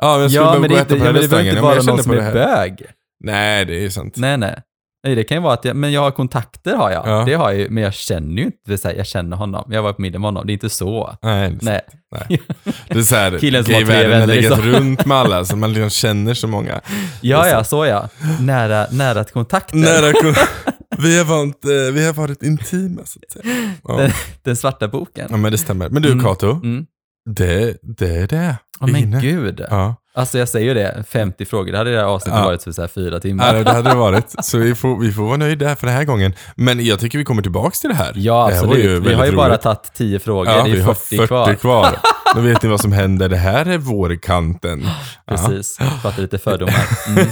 Ja, 0.00 0.12
men 0.12 0.22
jag 0.22 0.30
skulle 0.30 0.44
Ja, 0.44 0.50
behöva 0.50 0.68
gå 0.68 0.74
och 0.74 0.80
äta 0.80 0.88
på 0.88 0.94
den 1.04 1.12
men 1.12 1.22
det 1.22 1.28
behöver 1.28 1.48
inte 1.48 1.56
Ja, 1.60 1.62
vara 1.62 1.82
någon 1.82 2.02
som 2.02 2.12
är 2.12 2.32
bög. 2.32 2.82
Nej, 3.24 3.64
det 3.64 3.84
är 3.84 3.90
sant. 3.90 4.14
Nej, 4.16 4.36
nej. 4.38 4.62
Nej, 5.04 5.14
det 5.14 5.24
kan 5.24 5.36
ju 5.36 5.42
vara 5.42 5.54
att 5.54 5.64
jag, 5.64 5.76
men 5.76 5.92
jag 5.92 6.00
har 6.00 6.10
kontakter 6.10 6.76
har 6.76 6.90
jag. 6.90 7.08
Ja. 7.08 7.24
Det 7.26 7.34
har 7.34 7.50
jag 7.50 7.60
ju, 7.60 7.68
men 7.70 7.82
jag 7.82 7.94
känner 7.94 8.36
ju 8.36 8.44
inte, 8.44 8.78
så 8.78 8.88
här, 8.88 8.94
jag 8.94 9.06
känner 9.06 9.36
honom. 9.36 9.64
Jag 9.72 9.82
var 9.82 9.92
på 9.92 10.02
middag 10.02 10.18
med 10.18 10.28
honom, 10.28 10.46
det 10.46 10.50
är 10.52 10.54
inte 10.54 10.70
så. 10.70 11.16
Nej, 11.22 11.50
det 11.50 11.56
är 11.56 11.58
Nej. 11.64 11.80
Nej. 12.28 12.40
Det 12.88 12.98
är 12.98 13.02
så 13.02 13.14
här, 13.16 13.38
Killen 13.40 13.64
som 13.64 13.74
har 13.74 13.80
tre 13.82 13.94
har 14.02 14.08
vänner, 14.08 14.26
legat 14.26 14.42
liksom. 14.58 14.72
runt 14.72 15.06
med 15.06 15.16
alla, 15.16 15.44
så 15.44 15.56
man 15.56 15.72
liksom 15.72 15.90
känner 15.90 16.34
så 16.34 16.46
många. 16.48 16.80
Ja, 17.20 17.48
ja, 17.48 17.64
så 17.64 17.86
ja. 17.86 18.08
Nära, 18.40 18.86
nära 18.90 19.24
kontakter. 19.24 19.76
Nära 19.76 20.12
kon- 20.12 20.34
vi, 20.98 21.18
har 21.18 21.24
varit, 21.24 21.64
eh, 21.64 21.94
vi 21.94 22.06
har 22.06 22.12
varit 22.12 22.42
intima 22.42 23.00
så 23.04 23.18
att 23.26 23.32
säga. 23.32 23.54
Ja. 23.88 23.96
Den, 23.96 24.10
den 24.42 24.56
svarta 24.56 24.88
boken. 24.88 25.26
ja, 25.30 25.36
men 25.36 25.52
det 25.52 25.58
stämmer. 25.58 25.88
Men 25.88 26.02
du 26.02 26.12
Mm. 26.12 26.24
Kato, 26.24 26.50
Mm. 26.50 26.86
Det, 27.34 27.76
det 27.82 28.16
är 28.16 28.26
det. 28.26 28.56
Ja, 28.80 28.86
är 28.86 28.92
men 28.92 29.00
inne. 29.02 29.20
gud. 29.20 29.64
Ja. 29.70 29.94
Alltså 30.14 30.38
jag 30.38 30.48
säger 30.48 30.66
ju 30.66 30.74
det, 30.74 31.04
50 31.08 31.44
frågor, 31.44 31.72
det 31.72 31.78
hade 31.78 31.90
det 31.90 31.96
här 31.98 32.04
avsnittet 32.04 32.38
Ja. 32.38 32.44
varit 32.44 32.62
för 32.62 32.72
så 32.72 32.80
här 32.80 32.88
fyra 32.88 33.14
Ja, 33.14 33.20
timmar. 33.20 33.64
det 33.64 33.70
hade 33.72 33.88
det 33.90 33.94
varit. 33.96 34.34
Så 34.44 34.58
vi 34.58 34.74
får, 34.74 34.98
vi 35.00 35.12
får 35.12 35.22
vara 35.22 35.36
nöjda 35.36 35.76
för 35.76 35.86
den 35.86 35.96
här 35.96 36.04
gången. 36.04 36.32
Men 36.54 36.84
jag 36.84 37.00
tycker 37.00 37.18
vi 37.18 37.24
kommer 37.24 37.42
tillbaks 37.42 37.80
till 37.80 37.90
det 37.90 37.96
här. 37.96 38.12
Ja, 38.16 38.46
det 38.48 38.54
här 38.54 38.62
absolut. 38.64 39.06
vi 39.06 39.14
har 39.14 39.26
ju 39.26 39.32
bara 39.36 39.56
tagit 39.56 39.92
10 39.94 40.18
frågor, 40.18 40.52
Ja, 40.52 40.64
det 40.64 40.70
vi 40.70 40.80
är 40.80 40.84
har 40.84 40.94
40, 40.94 41.26
kvar. 41.26 41.54
kvar. 41.54 41.98
Då 42.34 42.40
vet 42.40 42.62
ni 42.62 42.68
vad 42.68 42.80
som 42.80 42.92
händer. 42.92 43.28
Det 43.28 43.36
här 43.36 43.66
är 43.66 43.78
vårkanten. 43.78 44.82
Ja. 45.26 45.36
Precis, 45.36 45.78
pratar 46.02 46.22
lite 46.22 46.38
fördomar. 46.38 46.84
Mm. 47.08 47.26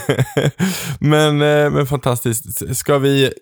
men, 1.00 1.64
eh, 1.64 1.70
men 1.70 1.86
fantastiskt. 1.86 2.76
Ska 2.76 2.98
vi... 2.98 3.32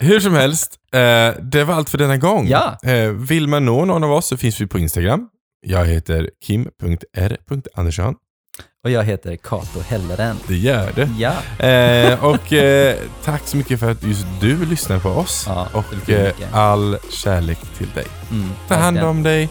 Hur 0.00 0.20
som 0.20 0.34
helst, 0.34 0.74
eh, 0.94 1.42
det 1.42 1.64
var 1.64 1.74
allt 1.74 1.90
för 1.90 1.98
denna 1.98 2.16
gång. 2.16 2.48
Ja. 2.48 2.78
Eh, 2.82 3.08
vill 3.10 3.48
man 3.48 3.64
nå 3.64 3.84
någon 3.84 4.04
av 4.04 4.12
oss 4.12 4.26
så 4.26 4.36
finns 4.36 4.60
vi 4.60 4.66
på 4.66 4.78
Instagram. 4.78 5.28
Jag 5.66 5.84
heter 5.86 6.30
kim.r.andersson. 6.46 8.14
Och 8.84 8.90
jag 8.90 9.04
heter 9.04 9.36
Kato 9.36 9.80
Helleren. 9.88 10.36
Det 10.48 10.56
gör 10.56 10.92
det. 10.92 11.10
Ja. 11.18 11.66
Eh, 11.66 12.24
och 12.24 12.52
eh, 12.52 12.96
tack 13.24 13.42
så 13.44 13.56
mycket 13.56 13.80
för 13.80 13.90
att 13.90 14.02
just 14.02 14.26
du 14.40 14.66
lyssnar 14.66 14.98
på 14.98 15.08
oss. 15.08 15.44
Ja, 15.48 15.68
och 15.72 16.10
eh, 16.10 16.32
all 16.52 16.98
kärlek 17.10 17.58
till 17.78 17.90
dig. 17.94 18.06
Mm, 18.30 18.48
Ta 18.68 18.74
hand 18.74 18.98
om 18.98 19.22
dig. 19.22 19.48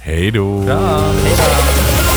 Hej 0.00 0.30
då. 0.30 0.60
Bra, 0.60 0.78
hej 0.78 1.36
då. 1.36 2.15